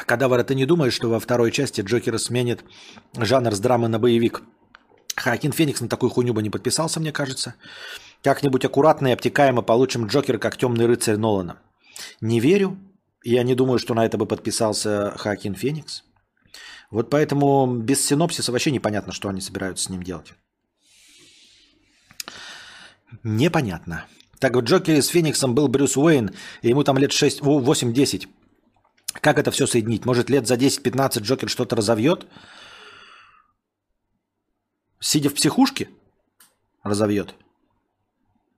Кадавр, 0.05 0.43
ты 0.43 0.55
не 0.55 0.65
думаешь, 0.65 0.93
что 0.93 1.09
во 1.09 1.19
второй 1.19 1.51
части 1.51 1.81
Джокера 1.81 2.17
сменит 2.17 2.63
жанр 3.15 3.53
с 3.53 3.59
драмы 3.59 3.87
на 3.87 3.99
боевик? 3.99 4.43
Хакин 5.15 5.51
Феникс 5.51 5.81
на 5.81 5.89
такую 5.89 6.09
хуйню 6.09 6.33
бы 6.33 6.43
не 6.43 6.49
подписался, 6.49 6.99
мне 6.99 7.11
кажется. 7.11 7.55
Как-нибудь 8.23 8.65
аккуратно 8.65 9.07
и 9.07 9.11
обтекаемо 9.11 9.61
получим 9.61 10.07
Джокера 10.07 10.37
как 10.37 10.57
темный 10.57 10.85
рыцарь 10.85 11.17
Нолана. 11.17 11.59
Не 12.21 12.39
верю. 12.39 12.77
Я 13.23 13.43
не 13.43 13.55
думаю, 13.55 13.79
что 13.79 13.93
на 13.93 14.05
это 14.05 14.17
бы 14.17 14.25
подписался 14.25 15.13
Хакин 15.17 15.55
Феникс. 15.55 16.03
Вот 16.91 17.09
поэтому 17.09 17.67
без 17.75 18.05
синопсиса 18.05 18.51
вообще 18.51 18.71
непонятно, 18.71 19.11
что 19.11 19.27
они 19.27 19.41
собираются 19.41 19.85
с 19.85 19.89
ним 19.89 20.03
делать. 20.03 20.33
Непонятно. 23.23 24.05
Так 24.39 24.53
вот, 24.53 24.65
Джокер 24.65 25.01
с 25.01 25.07
Фениксом 25.07 25.55
был 25.55 25.67
Брюс 25.67 25.97
Уэйн, 25.97 26.31
и 26.61 26.69
ему 26.69 26.83
там 26.83 26.97
лет 26.97 27.11
6, 27.11 27.41
8-10. 27.41 28.27
Как 29.21 29.37
это 29.37 29.51
все 29.51 29.67
соединить? 29.67 30.05
Может, 30.05 30.29
лет 30.29 30.47
за 30.47 30.55
10-15 30.55 31.21
Джокер 31.21 31.49
что-то 31.49 31.75
разовьет? 31.75 32.27
Сидя 34.99 35.29
в 35.29 35.33
психушке? 35.35 35.89
Разовьет. 36.83 37.35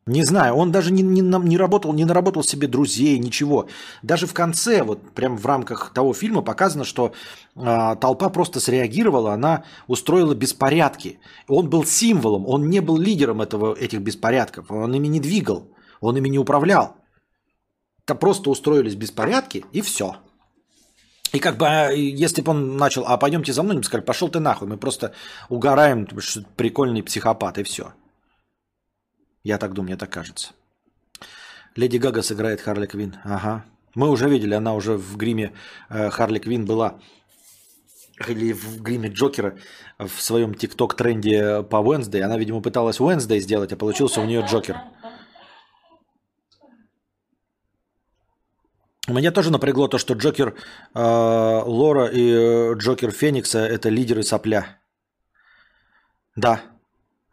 Не 0.05 0.23
знаю, 0.23 0.55
он 0.55 0.71
даже 0.71 0.91
не, 0.91 1.03
не, 1.03 1.21
не 1.21 1.57
работал, 1.57 1.93
не 1.93 2.03
наработал 2.03 2.43
себе 2.43 2.67
друзей, 2.67 3.19
ничего. 3.19 3.67
Даже 4.01 4.25
в 4.25 4.33
конце, 4.33 4.81
вот 4.81 5.11
прям 5.11 5.37
в 5.37 5.45
рамках 5.45 5.91
того 5.93 6.13
фильма 6.13 6.41
показано, 6.41 6.83
что 6.83 7.13
э, 7.55 7.95
толпа 8.01 8.29
просто 8.29 8.59
среагировала, 8.59 9.33
она 9.33 9.65
устроила 9.85 10.33
беспорядки. 10.33 11.19
Он 11.47 11.69
был 11.69 11.85
символом, 11.85 12.47
он 12.47 12.71
не 12.71 12.79
был 12.79 12.97
лидером 12.97 13.39
этого, 13.39 13.75
этих 13.75 13.99
беспорядков, 13.99 14.71
он 14.71 14.95
ими 14.95 15.07
не 15.07 15.19
двигал, 15.19 15.67
он 16.01 16.17
ими 16.17 16.29
не 16.29 16.39
управлял. 16.39 16.95
Это 18.03 18.15
просто 18.15 18.49
устроились 18.49 18.95
беспорядки 18.95 19.63
и 19.71 19.81
все. 19.81 20.15
И 21.31 21.39
как 21.39 21.57
бы, 21.57 21.67
а, 21.67 21.89
если 21.91 22.41
бы 22.41 22.51
он 22.51 22.77
начал, 22.77 23.05
а 23.05 23.17
пойдемте 23.17 23.53
за 23.53 23.63
мной, 23.63 23.77
мы 23.77 23.83
сказали, 23.83 24.05
пошел 24.05 24.29
ты 24.29 24.39
нахуй, 24.39 24.67
мы 24.67 24.77
просто 24.77 25.13
угораем, 25.49 26.07
что 26.19 26.43
прикольный 26.55 27.03
психопат, 27.03 27.57
и 27.57 27.63
все. 27.63 27.93
Я 29.43 29.57
так 29.57 29.73
думаю, 29.73 29.89
мне 29.89 29.97
так 29.97 30.09
кажется. 30.09 30.51
Леди 31.75 31.97
Гага 31.97 32.21
сыграет 32.21 32.61
Харли 32.61 32.87
Квин. 32.87 33.17
Ага. 33.23 33.65
Мы 33.95 34.09
уже 34.09 34.29
видели, 34.29 34.53
она 34.53 34.73
уже 34.73 34.93
в 34.97 35.17
гриме 35.17 35.53
э, 35.89 36.09
Харли 36.09 36.39
Квин 36.39 36.65
была 36.65 36.99
или 38.27 38.51
в 38.51 38.81
гриме 38.81 39.09
Джокера 39.09 39.55
в 39.97 40.21
своем 40.21 40.53
ТикТок-тренде 40.53 41.63
по 41.63 41.77
Wednesday. 41.77 42.21
Она, 42.21 42.37
видимо, 42.37 42.61
пыталась 42.61 42.99
Wednesday 42.99 43.39
сделать, 43.39 43.71
а 43.71 43.77
получился 43.77 44.19
у 44.21 44.25
нее 44.25 44.45
Джокер. 44.47 44.77
Меня 49.09 49.31
тоже 49.31 49.51
напрягло 49.51 49.87
то, 49.87 49.97
что 49.97 50.13
Джокер 50.13 50.55
э, 50.93 51.63
Лора 51.65 52.05
и 52.05 52.31
э, 52.31 52.73
Джокер 52.75 53.11
Феникса 53.11 53.59
это 53.59 53.89
лидеры 53.89 54.23
сопля. 54.23 54.79
Да, 56.35 56.61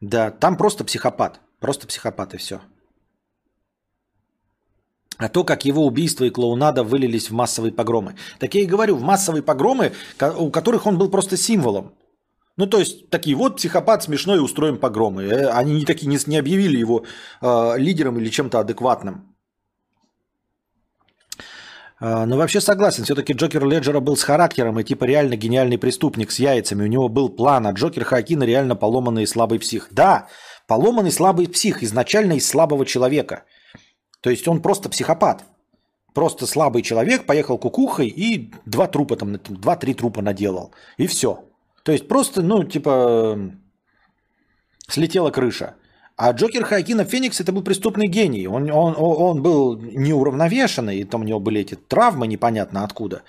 да, 0.01 0.31
там 0.31 0.57
просто 0.57 0.85
психопат. 0.85 1.41
Просто 1.61 1.87
психопат 1.87 2.35
и 2.35 2.39
все. 2.39 2.61
А 5.19 5.29
то, 5.29 5.45
как 5.45 5.65
его 5.65 5.87
убийство 5.87 6.25
и 6.25 6.31
клоунада 6.31 6.83
вылились 6.83 7.31
в 7.31 7.35
массовые 7.35 7.73
погромы. 7.73 8.17
Так 8.39 8.55
я 8.55 8.63
и 8.63 8.67
говорю, 8.67 8.97
в 8.97 9.03
массовые 9.03 9.43
погромы, 9.43 9.93
у 10.39 10.51
которых 10.51 10.87
он 10.87 10.99
был 10.99 11.11
просто 11.11 11.37
символом. 11.37 11.95
Ну, 12.59 12.67
то 12.67 12.79
есть, 12.79 13.11
такие 13.11 13.37
вот 13.37 13.57
психопат 13.57 14.03
смешной, 14.03 14.43
устроим 14.43 14.79
погромы. 14.79 15.25
Э, 15.25 15.51
они 15.51 15.75
не, 15.75 15.85
такие, 15.85 16.09
не, 16.09 16.19
не 16.27 16.39
объявили 16.39 16.79
его 16.79 17.05
э, 17.43 17.79
лидером 17.79 18.19
или 18.19 18.31
чем-то 18.31 18.61
адекватным. 18.61 19.36
Э, 22.01 22.25
но 22.25 22.37
вообще 22.37 22.61
согласен, 22.61 23.05
все-таки 23.05 23.33
Джокер 23.33 23.65
Леджера 23.67 24.01
был 24.01 24.17
с 24.17 24.23
характером 24.23 24.79
и 24.81 24.85
типа 24.85 25.05
реально 25.05 25.37
гениальный 25.37 25.79
преступник 25.79 26.31
с 26.31 26.39
яйцами. 26.39 26.85
У 26.85 26.89
него 26.89 27.09
был 27.09 27.29
план, 27.29 27.67
а 27.67 27.73
Джокер 27.73 28.05
Хакина 28.05 28.45
реально 28.45 28.77
поломанный 28.77 29.25
и 29.25 29.27
слабый 29.27 29.59
псих. 29.59 29.89
Да, 29.91 30.29
Поломанный 30.67 31.13
слабый 31.13 31.47
псих 31.49 31.83
изначально 31.83 32.35
из 32.35 32.49
слабого 32.49 32.85
человека. 32.85 33.45
То 34.21 34.31
есть 34.31 34.49
он 34.49 34.61
просто 34.61 34.89
психопат. 34.89 35.45
Просто 36.13 36.47
слабый 36.47 36.83
человек 36.83 37.27
поехал 37.27 37.59
кукухой 37.59 38.09
и 38.09 38.53
два 38.65 38.89
трупа 38.89 39.17
там, 39.17 39.35
два-три 39.35 39.95
трупа 39.95 40.23
наделал. 40.23 40.75
И 40.97 41.07
все. 41.07 41.45
То 41.85 41.93
есть 41.93 42.09
просто, 42.09 42.43
ну, 42.43 42.65
типа, 42.65 43.39
слетела 44.89 45.31
крыша. 45.31 45.77
А 46.17 46.33
Джокер 46.33 46.65
Хайкина 46.65 47.05
Феникс 47.05 47.41
это 47.41 47.53
был 47.53 47.63
преступный 47.63 48.07
гений. 48.07 48.49
Он, 48.49 48.71
он, 48.71 48.95
он 48.97 49.43
был 49.43 49.77
неуравновешенный, 49.77 51.01
и 51.01 51.05
там 51.05 51.21
у 51.21 51.25
него 51.25 51.41
были 51.41 51.61
эти 51.61 51.75
травмы 51.75 52.27
непонятно 52.27 52.85
откуда. 52.85 53.23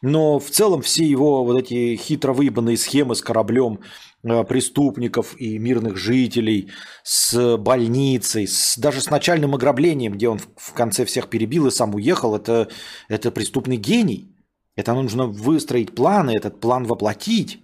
Но 0.00 0.38
в 0.40 0.50
целом 0.50 0.80
все 0.80 1.04
его 1.04 1.44
вот 1.44 1.60
эти 1.60 1.94
хитро 1.96 2.32
выебанные 2.32 2.78
схемы 2.78 3.14
с 3.14 3.20
кораблем 3.20 3.80
э, 4.24 4.44
преступников 4.44 5.38
и 5.38 5.58
мирных 5.58 5.96
жителей, 5.96 6.70
с 7.04 7.56
больницей, 7.58 8.48
с, 8.48 8.78
даже 8.78 9.02
с 9.02 9.10
начальным 9.10 9.54
ограблением, 9.54 10.14
где 10.14 10.28
он 10.28 10.40
в 10.56 10.72
конце 10.72 11.04
всех 11.04 11.28
перебил 11.28 11.66
и 11.66 11.70
сам 11.70 11.94
уехал, 11.94 12.34
это, 12.34 12.68
это 13.08 13.30
преступный 13.30 13.76
гений. 13.76 14.34
Это 14.74 14.94
нужно 14.94 15.26
выстроить 15.26 15.94
планы, 15.94 16.30
этот 16.30 16.60
план 16.60 16.84
воплотить. 16.84 17.61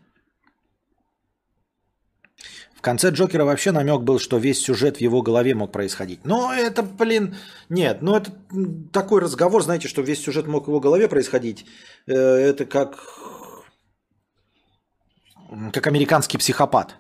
В 2.78 2.80
конце 2.80 3.10
Джокера 3.10 3.44
вообще 3.44 3.72
намек 3.72 4.02
был, 4.02 4.20
что 4.20 4.38
весь 4.38 4.62
сюжет 4.62 4.98
в 4.98 5.00
его 5.00 5.20
голове 5.20 5.52
мог 5.54 5.72
происходить. 5.72 6.20
Но 6.24 6.52
это, 6.52 6.84
блин, 6.84 7.34
нет, 7.68 8.02
ну 8.02 8.14
это 8.14 8.30
такой 8.92 9.20
разговор, 9.20 9.64
знаете, 9.64 9.88
что 9.88 10.00
весь 10.02 10.22
сюжет 10.22 10.46
мог 10.46 10.66
в 10.66 10.68
его 10.68 10.78
голове 10.78 11.08
происходить. 11.08 11.66
Э, 12.06 12.14
это 12.14 12.66
как, 12.66 12.96
как 15.72 15.86
американский 15.88 16.38
психопат. 16.38 16.94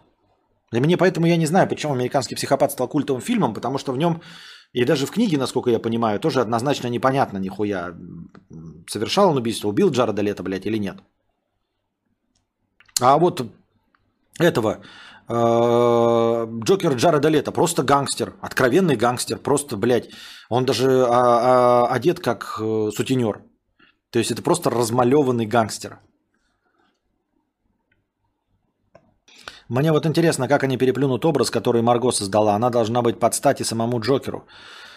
Для 0.72 0.80
меня 0.80 0.96
поэтому 0.98 1.26
я 1.26 1.36
не 1.36 1.46
знаю, 1.46 1.68
почему 1.68 1.92
американский 1.92 2.34
психопат 2.34 2.72
стал 2.72 2.88
культовым 2.88 3.22
фильмом, 3.22 3.54
потому 3.54 3.78
что 3.78 3.92
в 3.92 3.98
нем, 3.98 4.20
и 4.72 4.84
даже 4.84 5.06
в 5.06 5.12
книге, 5.12 5.38
насколько 5.38 5.70
я 5.70 5.78
понимаю, 5.78 6.18
тоже 6.18 6.40
однозначно 6.40 6.88
непонятно 6.88 7.38
нихуя, 7.38 7.94
совершал 8.88 9.30
он 9.30 9.36
убийство, 9.36 9.68
убил 9.68 9.90
Джареда 9.90 10.22
Лето, 10.22 10.42
блядь, 10.42 10.66
или 10.66 10.78
нет. 10.78 10.96
А 13.00 13.16
вот 13.16 13.46
этого 14.40 14.80
Джокер 15.30 16.94
Джареда 16.94 17.28
Лето, 17.28 17.52
просто 17.52 17.82
гангстер, 17.82 18.34
откровенный 18.40 18.96
гангстер, 18.96 19.38
просто, 19.38 19.76
блядь, 19.76 20.08
он 20.48 20.64
даже 20.64 21.04
а, 21.06 21.86
а, 21.86 21.94
одет 21.94 22.20
как 22.20 22.58
э, 22.60 22.90
сутенер. 22.96 23.42
То 24.10 24.18
есть 24.18 24.30
это 24.30 24.42
просто 24.42 24.70
размалеванный 24.70 25.44
гангстер. 25.44 25.98
Мне 29.68 29.92
вот 29.92 30.06
интересно, 30.06 30.48
как 30.48 30.62
они 30.62 30.78
переплюнут 30.78 31.26
образ, 31.26 31.50
который 31.50 31.82
Марго 31.82 32.10
создала. 32.10 32.54
Она 32.54 32.70
должна 32.70 33.02
быть 33.02 33.20
под 33.20 33.34
стати 33.34 33.64
самому 33.64 34.00
Джокеру. 34.00 34.46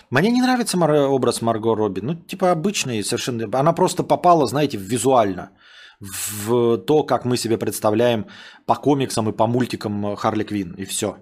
Мне 0.09 0.31
не 0.31 0.41
нравится 0.41 0.77
образ 0.77 1.41
Марго 1.41 1.75
Робби. 1.75 1.99
Ну, 2.01 2.15
типа 2.15 2.51
обычный 2.51 3.03
совершенно. 3.03 3.49
Она 3.59 3.73
просто 3.73 4.03
попала, 4.03 4.47
знаете, 4.47 4.77
визуально 4.77 5.49
в 6.01 6.77
то, 6.79 7.03
как 7.03 7.25
мы 7.25 7.37
себе 7.37 7.57
представляем 7.57 8.25
по 8.65 8.75
комиксам 8.75 9.29
и 9.29 9.33
по 9.33 9.47
мультикам 9.47 10.15
Харли 10.15 10.43
Квин, 10.43 10.73
и 10.73 10.85
все. 10.85 11.17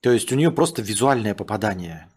То 0.00 0.12
есть 0.12 0.30
у 0.32 0.36
нее 0.36 0.50
просто 0.50 0.82
визуальное 0.82 1.34
попадание. 1.34 2.08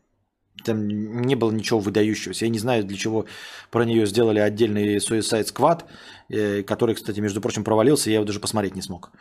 Там 0.65 0.87
не 0.87 1.35
было 1.35 1.51
ничего 1.51 1.79
выдающегося. 1.79 2.45
Я 2.45 2.51
не 2.51 2.59
знаю, 2.59 2.83
для 2.83 2.97
чего 2.97 3.25
про 3.71 3.85
нее 3.85 4.05
сделали 4.05 4.39
отдельный 4.39 4.97
Suicide 4.97 5.45
Squad, 5.45 5.83
э, 6.29 6.63
который, 6.63 6.95
кстати, 6.95 7.21
между 7.21 7.39
прочим, 7.39 7.63
провалился, 7.63 8.09
я 8.09 8.15
его 8.15 8.25
даже 8.25 8.39
посмотреть 8.39 8.75
не 8.75 8.81
смог. 8.81 9.11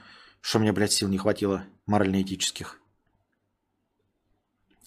Что 0.41 0.59
мне, 0.59 0.73
блядь, 0.73 0.93
сил 0.93 1.09
не 1.09 1.19
хватило 1.19 1.65
морально-этических. 1.87 2.81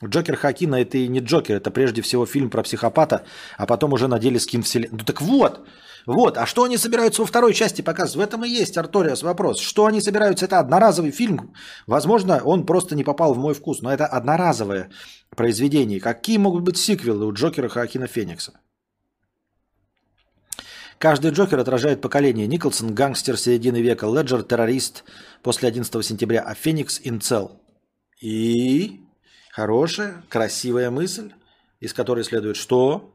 Джокер 0.03 0.37
Хакина 0.37 0.75
это 0.75 0.97
и 0.97 1.07
не 1.07 1.19
Джокер, 1.19 1.57
это 1.57 1.71
прежде 1.71 2.01
всего 2.01 2.25
фильм 2.25 2.49
про 2.49 2.63
психопата, 2.63 3.25
а 3.57 3.65
потом 3.65 3.93
уже 3.93 4.07
надели 4.07 4.37
скин 4.37 4.63
вселенной. 4.63 4.97
Ну 4.97 5.03
так 5.03 5.21
вот, 5.21 5.67
вот, 6.05 6.37
а 6.37 6.45
что 6.45 6.63
они 6.63 6.77
собираются 6.77 7.21
во 7.21 7.27
второй 7.27 7.53
части 7.53 7.81
показывать? 7.81 8.15
В 8.15 8.27
этом 8.27 8.45
и 8.45 8.49
есть, 8.49 8.77
Арториас, 8.77 9.23
вопрос. 9.23 9.59
Что 9.59 9.85
они 9.85 10.01
собираются? 10.01 10.45
Это 10.45 10.59
одноразовый 10.59 11.11
фильм. 11.11 11.53
Возможно, 11.87 12.41
он 12.43 12.65
просто 12.65 12.95
не 12.95 13.03
попал 13.03 13.33
в 13.33 13.37
мой 13.37 13.53
вкус, 13.53 13.81
но 13.81 13.91
это 13.91 14.05
одноразовое 14.05 14.89
произведение. 15.35 15.99
Какие 15.99 16.37
могут 16.37 16.63
быть 16.63 16.77
сиквелы 16.77 17.25
у 17.25 17.33
Джокера 17.33 17.67
Хоакина 17.67 18.07
Феникса? 18.07 18.53
Каждый 20.97 21.31
Джокер 21.31 21.59
отражает 21.59 22.01
поколение. 22.01 22.47
Николсон– 22.47 22.93
гангстер 22.95 23.37
середины 23.37 23.81
века, 23.81 24.05
Леджер– 24.05 24.43
террорист 24.49 25.03
после 25.43 25.69
11 25.69 26.05
сентября, 26.05 26.41
а 26.41 26.53
Феникс– 26.55 26.99
инцел. 27.03 27.61
И 28.21 28.99
Хорошая, 29.51 30.23
красивая 30.29 30.91
мысль, 30.91 31.33
из 31.79 31.93
которой 31.93 32.23
следует 32.23 32.55
что? 32.55 33.13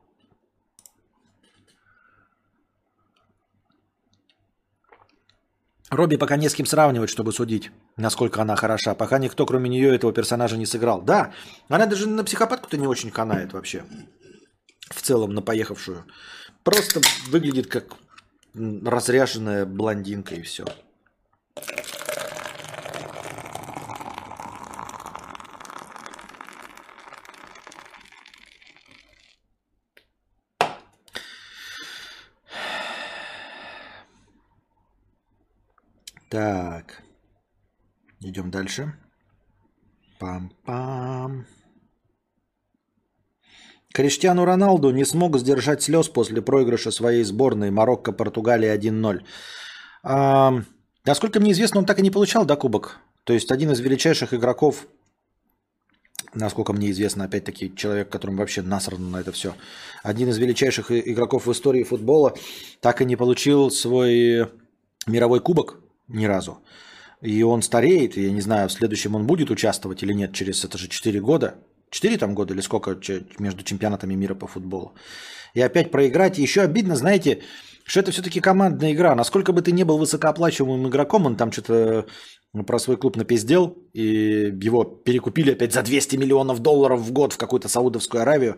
Робби 5.91 6.17
пока 6.17 6.37
не 6.37 6.49
с 6.49 6.55
кем 6.55 6.67
сравнивать, 6.67 7.11
чтобы 7.11 7.33
судить, 7.33 7.71
насколько 7.97 8.43
она 8.43 8.57
хороша. 8.57 8.95
Пока 8.95 9.19
никто, 9.19 9.47
кроме 9.47 9.71
нее, 9.71 9.95
этого 9.95 10.13
персонажа 10.13 10.57
не 10.57 10.67
сыграл. 10.67 11.01
Да, 11.03 11.33
она 11.69 11.87
даже 11.87 12.09
на 12.09 12.25
психопатку-то 12.25 12.77
не 12.77 12.89
очень 12.89 13.11
канает 13.11 13.53
вообще. 13.53 13.85
В 14.91 15.01
целом, 15.03 15.35
на 15.35 15.43
поехавшую. 15.43 16.05
Просто 16.65 17.01
выглядит 17.29 17.69
как 17.69 17.95
разряженная 18.55 19.67
блондинка 19.67 20.35
и 20.35 20.43
все. 20.43 20.65
Так. 36.35 37.03
Идем 38.21 38.51
дальше. 38.51 38.93
Пам-пам. 40.21 41.45
Криштиану 43.93 44.45
Роналду 44.45 44.91
не 44.91 45.05
смог 45.05 45.39
сдержать 45.39 45.83
слез 45.83 46.09
после 46.09 46.43
проигрыша 46.43 46.91
своей 46.91 47.23
сборной 47.23 47.71
Марокко-Португалия 47.71 48.77
1-0. 48.77 49.21
А, 50.03 50.55
насколько 51.05 51.39
мне 51.39 51.53
известно, 51.53 51.79
он 51.79 51.87
так 51.87 52.01
и 52.01 52.03
не 52.03 52.11
получал 52.11 52.45
да, 52.45 52.57
кубок. 52.57 52.99
То 53.23 53.33
есть 53.33 53.53
один 53.53 53.71
из 53.71 53.79
величайших 53.79 54.35
игроков 54.35 54.89
насколько 56.35 56.73
мне 56.73 56.91
известно, 56.91 57.27
опять-таки, 57.27 57.73
человек, 57.77 58.09
которому 58.09 58.39
вообще 58.39 58.63
насрано 58.63 59.09
на 59.09 59.21
это 59.21 59.31
все. 59.31 59.55
Один 60.03 60.31
из 60.31 60.39
величайших 60.39 60.91
игроков 60.91 61.47
в 61.47 61.53
истории 61.53 61.85
футбола 61.85 62.35
так 62.81 63.01
и 63.01 63.05
не 63.05 63.15
получил 63.15 63.71
свой 63.71 64.49
мировой 65.07 65.39
кубок 65.39 65.84
ни 66.09 66.27
разу. 66.27 66.59
И 67.21 67.43
он 67.43 67.63
стареет, 67.63 68.17
я 68.17 68.31
не 68.31 68.41
знаю, 68.41 68.69
в 68.69 68.73
следующем 68.73 69.15
он 69.15 69.27
будет 69.27 69.51
участвовать 69.51 70.03
или 70.03 70.13
нет 70.13 70.35
через, 70.35 70.65
это 70.65 70.79
же 70.79 70.89
4 70.89 71.21
года. 71.21 71.55
4 71.91 72.19
там 72.19 72.35
года 72.35 72.55
или 72.55 72.61
сколько 72.61 72.99
между 73.39 73.63
чемпионатами 73.63 74.15
мира 74.15 74.35
по 74.35 74.47
футболу. 74.47 74.95
И 75.55 75.61
опять 75.61 75.91
проиграть. 75.91 76.39
И 76.39 76.43
еще 76.43 76.63
обидно, 76.63 76.97
знаете, 76.97 77.43
что 77.87 78.01
это 78.01 78.11
все-таки 78.11 78.41
командная 78.41 78.93
игра. 78.93 79.15
Насколько 79.15 79.53
бы 79.53 79.63
ты 79.63 79.73
не 79.73 79.85
был 79.85 79.99
высокооплачиваемым 79.99 80.89
игроком, 80.89 81.27
он 81.27 81.37
там 81.37 81.53
что-то 81.53 82.07
про 82.67 82.79
свой 82.79 82.97
клуб 82.97 83.17
напиздел, 83.17 83.77
и 83.93 84.53
его 84.63 84.85
перекупили 84.85 85.53
опять 85.53 85.73
за 85.73 85.83
200 85.83 86.17
миллионов 86.17 86.61
долларов 86.61 87.01
в 87.01 87.13
год 87.13 87.33
в 87.33 87.39
какую-то 87.39 87.69
Саудовскую 87.69 88.23
Аравию. 88.23 88.57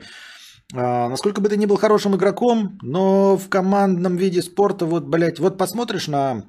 А, 0.75 1.09
насколько 1.09 1.41
бы 1.41 1.49
ты 1.49 1.57
не 1.57 1.67
был 1.67 1.77
хорошим 1.77 2.15
игроком, 2.17 2.79
но 2.83 3.37
в 3.37 3.49
командном 3.49 4.17
виде 4.17 4.43
спорта, 4.43 4.87
вот, 4.87 5.05
блядь, 5.05 5.39
вот 5.39 5.57
посмотришь 5.57 6.09
на 6.09 6.45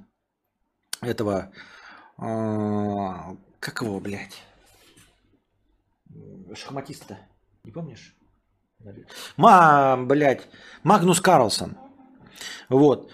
этого, 1.01 1.51
а, 2.17 3.35
как 3.59 3.81
его, 3.81 3.99
блядь, 3.99 4.41
шахматиста, 6.53 7.17
не 7.63 7.71
помнишь? 7.71 8.15
Ма, 9.37 9.97
блядь, 9.97 10.47
Магнус 10.83 11.19
Карлсон. 11.19 11.77
Вот. 12.69 13.11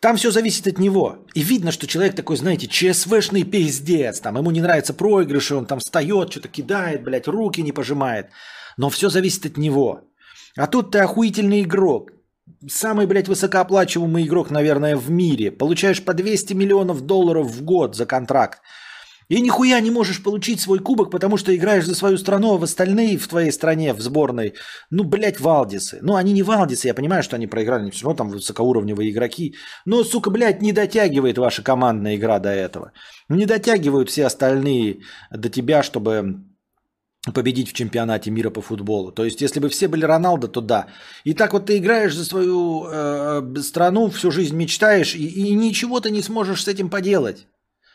Там 0.00 0.16
все 0.16 0.30
зависит 0.30 0.66
от 0.66 0.78
него. 0.78 1.24
И 1.34 1.42
видно, 1.42 1.72
что 1.72 1.86
человек 1.86 2.14
такой, 2.14 2.36
знаете, 2.36 2.66
ЧСВшный 2.66 3.44
пиздец. 3.44 4.20
Там 4.20 4.36
ему 4.36 4.50
не 4.50 4.60
нравятся 4.60 4.92
проигрыши, 4.92 5.54
он 5.54 5.66
там 5.66 5.78
встает, 5.78 6.30
что-то 6.30 6.48
кидает, 6.48 7.02
блядь, 7.02 7.28
руки 7.28 7.62
не 7.62 7.72
пожимает. 7.72 8.28
Но 8.76 8.90
все 8.90 9.08
зависит 9.08 9.46
от 9.46 9.56
него. 9.56 10.02
А 10.56 10.66
тут 10.66 10.90
ты 10.90 10.98
охуительный 10.98 11.62
игрок. 11.62 12.10
Самый, 12.68 13.06
блядь, 13.06 13.28
высокооплачиваемый 13.28 14.24
игрок, 14.26 14.50
наверное, 14.50 14.96
в 14.96 15.10
мире. 15.10 15.50
Получаешь 15.50 16.04
по 16.04 16.14
200 16.14 16.54
миллионов 16.54 17.02
долларов 17.02 17.46
в 17.46 17.62
год 17.62 17.96
за 17.96 18.06
контракт. 18.06 18.60
И 19.28 19.40
нихуя 19.40 19.80
не 19.80 19.90
можешь 19.90 20.22
получить 20.22 20.60
свой 20.60 20.78
кубок, 20.78 21.10
потому 21.10 21.38
что 21.38 21.54
играешь 21.54 21.86
за 21.86 21.94
свою 21.94 22.18
страну, 22.18 22.54
а 22.54 22.58
в 22.58 22.64
остальные 22.64 23.16
в 23.16 23.26
твоей 23.26 23.50
стране, 23.52 23.94
в 23.94 24.00
сборной, 24.00 24.54
ну, 24.90 25.04
блядь, 25.04 25.40
Валдисы. 25.40 25.98
Ну, 26.02 26.14
они 26.14 26.32
не 26.32 26.42
Валдисы, 26.42 26.88
я 26.88 26.94
понимаю, 26.94 27.22
что 27.22 27.36
они 27.36 27.46
проиграли, 27.46 27.82
они 27.82 27.90
все 27.90 28.04
равно 28.04 28.16
там 28.16 28.28
высокоуровневые 28.28 29.10
игроки. 29.10 29.54
Но, 29.86 30.04
сука, 30.04 30.30
блядь, 30.30 30.60
не 30.60 30.72
дотягивает 30.72 31.38
ваша 31.38 31.62
командная 31.62 32.16
игра 32.16 32.38
до 32.38 32.50
этого. 32.50 32.92
Не 33.30 33.46
дотягивают 33.46 34.10
все 34.10 34.26
остальные 34.26 35.00
до 35.30 35.48
тебя, 35.48 35.82
чтобы 35.82 36.44
победить 37.32 37.70
в 37.70 37.72
чемпионате 37.72 38.30
мира 38.30 38.50
по 38.50 38.60
футболу. 38.60 39.10
То 39.12 39.24
есть, 39.24 39.40
если 39.40 39.60
бы 39.60 39.68
все 39.68 39.88
были 39.88 40.04
Роналдо, 40.04 40.48
то 40.48 40.60
да. 40.60 40.88
И 41.24 41.32
так 41.32 41.52
вот 41.52 41.66
ты 41.66 41.78
играешь 41.78 42.14
за 42.14 42.24
свою 42.24 42.86
э, 42.86 43.42
страну, 43.62 44.10
всю 44.10 44.30
жизнь 44.30 44.56
мечтаешь, 44.56 45.14
и, 45.14 45.26
и 45.26 45.54
ничего 45.54 46.00
ты 46.00 46.10
не 46.10 46.22
сможешь 46.22 46.64
с 46.64 46.68
этим 46.68 46.90
поделать. 46.90 47.46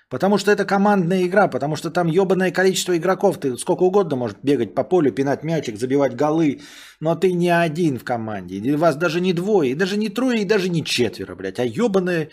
Потому 0.09 0.39
что 0.39 0.51
это 0.51 0.65
командная 0.65 1.23
игра, 1.23 1.47
потому 1.47 1.75
что 1.75 1.91
там 1.91 2.07
ебаное 2.07 2.49
количество 2.49 2.97
игроков. 2.97 3.37
Ты 3.37 3.55
сколько 3.57 3.83
угодно 3.83 4.15
может 4.15 4.39
бегать 4.41 4.73
по 4.73 4.83
полю, 4.83 5.11
пинать 5.11 5.43
мячик, 5.43 5.77
забивать 5.77 6.15
голы. 6.15 6.61
Но 6.99 7.15
ты 7.15 7.31
не 7.31 7.49
один 7.49 7.99
в 7.99 8.03
команде. 8.03 8.57
И 8.57 8.75
вас 8.75 8.95
даже 8.95 9.21
не 9.21 9.33
двое, 9.33 9.71
и 9.71 9.75
даже 9.75 9.97
не 9.97 10.09
трое, 10.09 10.41
и 10.41 10.45
даже 10.45 10.69
не 10.69 10.83
четверо, 10.83 11.35
блядь. 11.35 11.59
А 11.59 11.63
ебаные 11.63 12.29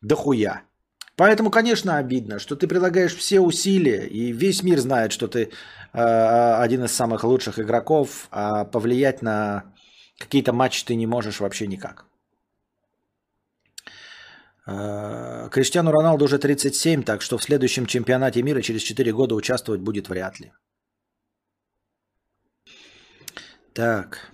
дохуя. 0.00 0.62
Поэтому, 1.16 1.50
конечно, 1.50 1.98
обидно, 1.98 2.38
что 2.38 2.56
ты 2.56 2.66
прилагаешь 2.66 3.14
все 3.14 3.40
усилия, 3.40 4.06
и 4.06 4.32
весь 4.32 4.62
мир 4.62 4.80
знает, 4.80 5.12
что 5.12 5.28
ты 5.28 5.50
э, 5.92 6.62
один 6.64 6.84
из 6.84 6.92
самых 6.92 7.24
лучших 7.24 7.58
игроков, 7.58 8.28
а 8.30 8.64
повлиять 8.64 9.22
на 9.22 9.64
какие-то 10.18 10.52
матчи 10.52 10.84
ты 10.84 10.94
не 10.94 11.06
можешь 11.06 11.40
вообще 11.40 11.66
никак. 11.66 12.06
Э, 14.66 15.48
Криштиану 15.50 15.90
Роналду 15.90 16.24
уже 16.24 16.38
37, 16.38 17.02
так 17.02 17.20
что 17.20 17.36
в 17.36 17.42
следующем 17.42 17.86
чемпионате 17.86 18.42
мира 18.42 18.62
через 18.62 18.82
4 18.82 19.12
года 19.12 19.34
участвовать 19.34 19.82
будет 19.82 20.08
вряд 20.08 20.40
ли. 20.40 20.52
Так. 23.74 24.31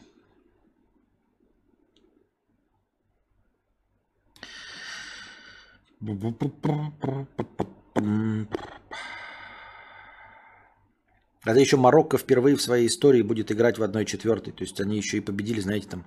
Это 11.45 11.61
еще 11.61 11.77
Марокко 11.77 12.19
впервые 12.19 12.57
в 12.57 12.63
своей 12.63 12.87
истории 12.87 13.23
будет 13.23 13.51
играть 13.51 13.79
в 13.79 13.83
1-4. 13.83 14.53
То 14.53 14.65
есть 14.65 14.81
они 14.81 14.97
еще 14.97 15.17
и 15.17 15.21
победили, 15.21 15.61
знаете, 15.61 15.89
там, 15.89 16.05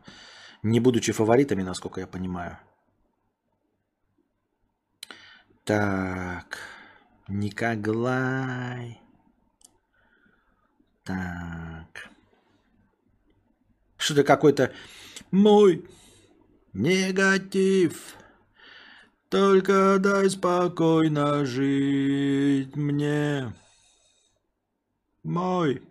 не 0.63 0.79
будучи 0.79 1.11
фаворитами, 1.11 1.63
насколько 1.63 1.99
я 1.99 2.07
понимаю. 2.07 2.57
Так. 5.63 6.57
Никоглай. 7.27 9.01
Так. 11.03 12.09
Что-то 13.97 14.23
какой-то 14.23 14.73
мой 15.31 15.85
негатив. 16.73 18.15
Только 19.31 19.97
дай 19.97 20.29
спокойно 20.29 21.43
жить 21.45 22.75
мне. 22.75 23.51
Мой 25.23 25.81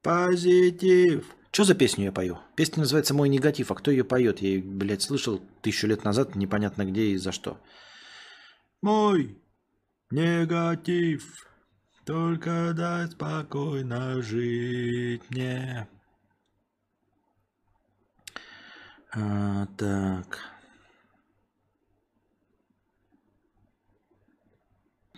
позитив. 0.00 1.26
Что 1.50 1.64
за 1.64 1.74
песню 1.74 2.04
я 2.06 2.12
пою? 2.12 2.38
Песня 2.56 2.80
называется 2.80 3.12
«Мой 3.12 3.28
негатив». 3.28 3.70
А 3.70 3.74
кто 3.74 3.90
ее 3.90 4.04
поет? 4.04 4.40
Я 4.40 4.48
ее, 4.48 4.62
блядь, 4.62 5.02
слышал 5.02 5.42
тысячу 5.60 5.86
лет 5.86 6.02
назад, 6.04 6.34
непонятно 6.34 6.86
где 6.86 7.08
и 7.08 7.18
за 7.18 7.30
что 7.30 7.58
мой 8.82 9.40
негатив. 10.10 11.48
Только 12.04 12.72
дай 12.74 13.06
спокойно 13.06 14.20
жить 14.20 15.22
мне. 15.30 15.88
А, 19.12 19.66
так. 19.78 20.51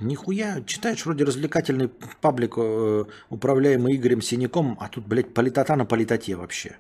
Нихуя, 0.01 0.61
читаешь 0.67 1.07
вроде 1.07 1.25
развлекательный 1.25 1.89
паблик, 2.21 2.55
э, 2.57 3.05
управляемый 3.31 3.95
Игорем 3.95 4.23
Синяком, 4.23 4.77
а 4.81 4.89
тут, 4.89 5.07
блядь, 5.07 5.33
политота 5.33 5.77
на 5.77 5.85
политоте 5.85 6.35
вообще. 6.35 6.77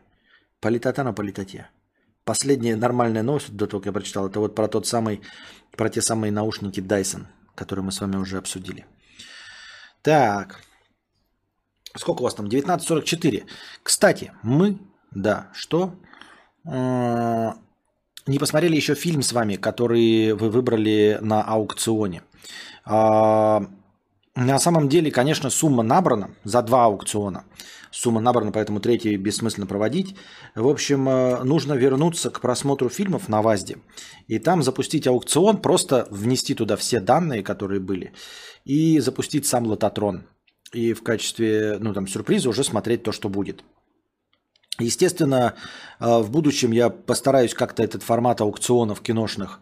Политота 0.61 1.05
на 1.05 1.13
политоте. 1.13 1.71
Последняя 2.25 2.75
нормальная 2.75 3.23
новость, 3.23 3.55
до 3.55 3.69
того, 3.69 3.81
как 3.81 3.87
я 3.87 3.93
прочитал, 3.93 4.27
это 4.27 4.41
вот 4.41 4.57
про 4.57 4.67
тот 4.67 4.89
самый, 4.89 5.21
про 5.77 5.91
те 5.91 6.03
самые 6.03 6.33
наушники 6.33 6.81
Dyson, 6.81 7.27
которые 7.55 7.85
мы 7.85 7.93
с 7.93 8.01
вами 8.01 8.17
уже 8.17 8.37
обсудили. 8.37 8.85
Так. 10.03 10.61
Сколько 11.97 12.23
у 12.23 12.25
вас 12.25 12.35
там? 12.35 12.47
19.44. 12.47 13.45
Кстати, 13.85 14.33
мы, 14.43 14.79
да, 15.13 15.51
что? 15.55 15.95
Э, 16.65 17.53
не 18.27 18.39
посмотрели 18.41 18.75
еще 18.75 18.97
фильм 18.97 19.23
с 19.23 19.33
вами, 19.33 19.55
который 19.55 20.33
вы 20.33 20.51
выбрали 20.51 21.19
на 21.21 21.43
аукционе. 21.43 22.23
А, 22.85 23.67
на 24.35 24.59
самом 24.59 24.89
деле, 24.89 25.11
конечно, 25.11 25.49
сумма 25.49 25.83
набрана 25.83 26.31
за 26.43 26.63
два 26.63 26.87
аукциона. 26.87 27.45
Сумма 27.93 28.21
набрана, 28.21 28.51
поэтому 28.51 28.81
третий 28.81 29.17
бессмысленно 29.17 29.67
проводить. 29.67 30.17
В 30.57 30.67
общем, 30.67 31.09
э, 31.09 31.45
нужно 31.45 31.75
вернуться 31.75 32.31
к 32.31 32.41
просмотру 32.41 32.89
фильмов 32.89 33.29
на 33.29 33.41
ВАЗде. 33.41 33.79
И 34.27 34.41
там 34.41 34.65
запустить 34.65 35.07
аукцион, 35.07 35.59
просто 35.59 36.09
внести 36.11 36.55
туда 36.55 36.77
все 36.77 36.99
данные, 36.99 37.45
которые 37.45 37.79
были, 37.79 38.13
и 38.65 38.99
запустить 38.99 39.47
сам 39.47 39.67
лототрон. 39.67 40.27
И 40.73 40.93
в 40.93 41.05
качестве 41.05 41.79
ну, 41.79 41.95
там, 41.95 42.09
сюрприза 42.09 42.49
уже 42.49 42.65
смотреть 42.65 43.05
то, 43.05 43.13
что 43.13 43.29
будет. 43.29 43.63
Естественно, 44.81 45.55
э, 46.01 46.19
в 46.19 46.33
будущем 46.33 46.73
я 46.73 46.91
постараюсь 46.91 47.55
как-то 47.55 47.85
этот 47.85 48.03
формат 48.03 48.41
аукционов 48.41 49.01
киношных 49.01 49.61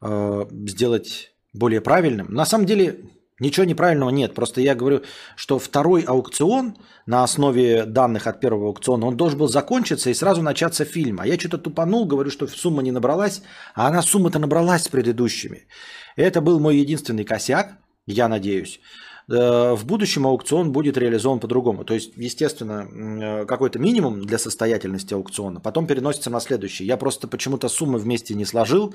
э, 0.00 0.46
сделать 0.68 1.33
более 1.54 1.80
правильным. 1.80 2.26
На 2.32 2.44
самом 2.44 2.66
деле, 2.66 3.00
Ничего 3.40 3.66
неправильного 3.66 4.10
нет. 4.10 4.32
Просто 4.32 4.60
я 4.60 4.76
говорю, 4.76 5.02
что 5.34 5.58
второй 5.58 6.02
аукцион 6.02 6.76
на 7.04 7.24
основе 7.24 7.84
данных 7.84 8.28
от 8.28 8.38
первого 8.38 8.68
аукциона, 8.68 9.06
он 9.06 9.16
должен 9.16 9.40
был 9.40 9.48
закончиться 9.48 10.08
и 10.08 10.14
сразу 10.14 10.40
начаться 10.40 10.84
фильм. 10.84 11.18
А 11.18 11.26
я 11.26 11.36
что-то 11.36 11.58
тупанул, 11.58 12.06
говорю, 12.06 12.30
что 12.30 12.46
сумма 12.46 12.82
не 12.82 12.92
набралась, 12.92 13.42
а 13.74 13.88
она 13.88 14.02
сумма-то 14.02 14.38
набралась 14.38 14.84
с 14.84 14.88
предыдущими. 14.88 15.66
Это 16.14 16.40
был 16.40 16.60
мой 16.60 16.76
единственный 16.76 17.24
косяк, 17.24 17.76
я 18.06 18.28
надеюсь. 18.28 18.80
Э, 19.28 19.74
в 19.74 19.84
будущем 19.84 20.28
аукцион 20.28 20.70
будет 20.70 20.96
реализован 20.96 21.40
по-другому. 21.40 21.84
То 21.84 21.94
есть, 21.94 22.12
естественно, 22.16 23.42
э, 23.42 23.46
какой-то 23.46 23.80
минимум 23.80 24.24
для 24.24 24.38
состоятельности 24.38 25.12
аукциона, 25.12 25.58
потом 25.58 25.88
переносится 25.88 26.30
на 26.30 26.38
следующий. 26.38 26.84
Я 26.84 26.96
просто 26.96 27.26
почему-то 27.26 27.68
суммы 27.68 27.98
вместе 27.98 28.34
не 28.34 28.44
сложил, 28.44 28.94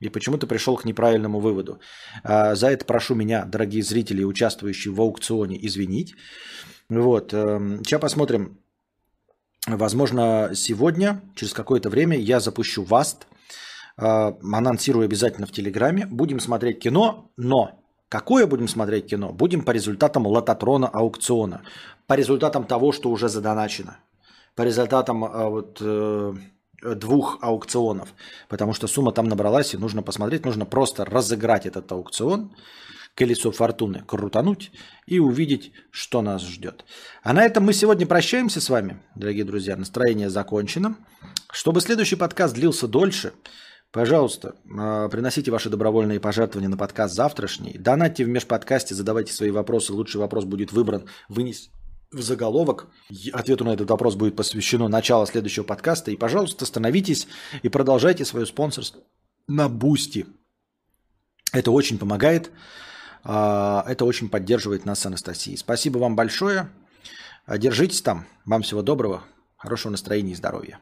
И 0.00 0.08
почему 0.08 0.38
ты 0.38 0.46
пришел 0.46 0.76
к 0.76 0.84
неправильному 0.84 1.40
выводу. 1.40 1.80
А, 2.22 2.54
за 2.54 2.68
это 2.68 2.84
прошу 2.84 3.14
меня, 3.14 3.44
дорогие 3.44 3.82
зрители, 3.82 4.24
участвующие 4.24 4.92
в 4.92 5.00
аукционе, 5.00 5.58
извинить. 5.66 6.14
Вот. 6.88 7.32
Эм, 7.34 7.84
сейчас 7.84 8.00
посмотрим. 8.00 8.58
Возможно, 9.66 10.50
сегодня, 10.54 11.20
через 11.34 11.52
какое-то 11.52 11.90
время, 11.90 12.16
я 12.16 12.40
запущу 12.40 12.84
ВАСТ. 12.84 13.26
Анонсирую 13.96 15.06
обязательно 15.06 15.46
в 15.46 15.52
Телеграме. 15.52 16.06
Будем 16.06 16.38
смотреть 16.38 16.80
кино, 16.80 17.32
но 17.36 17.82
Какое 18.08 18.46
будем 18.46 18.68
смотреть 18.68 19.08
кино? 19.08 19.32
Будем 19.32 19.62
по 19.62 19.72
результатам 19.72 20.26
лототрона 20.26 20.88
аукциона. 20.88 21.62
По 22.06 22.14
результатам 22.14 22.64
того, 22.64 22.92
что 22.92 23.10
уже 23.10 23.28
задоначено. 23.28 23.98
По 24.54 24.62
результатам 24.62 25.24
а, 25.24 25.48
вот, 25.48 25.78
э, 25.80 26.34
двух 26.82 27.38
аукционов. 27.40 28.10
Потому 28.48 28.72
что 28.72 28.86
сумма 28.86 29.12
там 29.12 29.28
набралась, 29.28 29.74
и 29.74 29.78
нужно 29.78 30.02
посмотреть, 30.02 30.44
нужно 30.44 30.64
просто 30.64 31.04
разыграть 31.04 31.66
этот 31.66 31.90
аукцион, 31.90 32.54
колесо 33.14 33.50
фортуны 33.50 34.04
крутануть 34.06 34.72
и 35.06 35.18
увидеть, 35.18 35.72
что 35.90 36.22
нас 36.22 36.42
ждет. 36.42 36.84
А 37.22 37.32
на 37.32 37.44
этом 37.44 37.64
мы 37.64 37.72
сегодня 37.72 38.06
прощаемся 38.06 38.60
с 38.60 38.68
вами, 38.68 39.02
дорогие 39.14 39.44
друзья. 39.44 39.76
Настроение 39.76 40.30
закончено. 40.30 40.96
Чтобы 41.50 41.80
следующий 41.80 42.16
подкаст 42.16 42.54
длился 42.54 42.86
дольше, 42.86 43.32
Пожалуйста, 43.92 44.56
а, 44.78 45.08
приносите 45.08 45.50
ваши 45.50 45.70
добровольные 45.70 46.20
пожертвования 46.20 46.68
на 46.68 46.76
подкаст 46.76 47.14
завтрашний. 47.14 47.78
Донатьте 47.78 48.24
в 48.24 48.28
межподкасте, 48.28 48.94
задавайте 48.94 49.32
свои 49.32 49.50
вопросы. 49.50 49.94
Лучший 49.94 50.20
вопрос 50.20 50.44
будет 50.44 50.70
выбран, 50.70 51.06
вынес 51.30 51.70
в 52.16 52.22
заголовок. 52.22 52.88
Ответу 53.32 53.64
на 53.64 53.74
этот 53.74 53.88
вопрос 53.90 54.16
будет 54.16 54.36
посвящено 54.36 54.88
начало 54.88 55.26
следующего 55.26 55.64
подкаста. 55.64 56.10
И, 56.10 56.16
пожалуйста, 56.16 56.66
становитесь 56.66 57.28
и 57.62 57.68
продолжайте 57.68 58.24
свое 58.24 58.46
спонсорство 58.46 59.02
на 59.46 59.68
Бусти. 59.68 60.26
Это 61.52 61.70
очень 61.70 61.98
помогает. 61.98 62.50
А, 63.22 63.84
это 63.86 64.04
очень 64.04 64.28
поддерживает 64.28 64.84
нас 64.84 65.00
с 65.00 65.06
Анастасией. 65.06 65.56
Спасибо 65.56 65.98
вам 65.98 66.16
большое. 66.16 66.70
Держитесь 67.48 68.02
там. 68.02 68.26
Вам 68.44 68.62
всего 68.62 68.82
доброго, 68.82 69.22
хорошего 69.56 69.92
настроения 69.92 70.32
и 70.32 70.36
здоровья. 70.36 70.80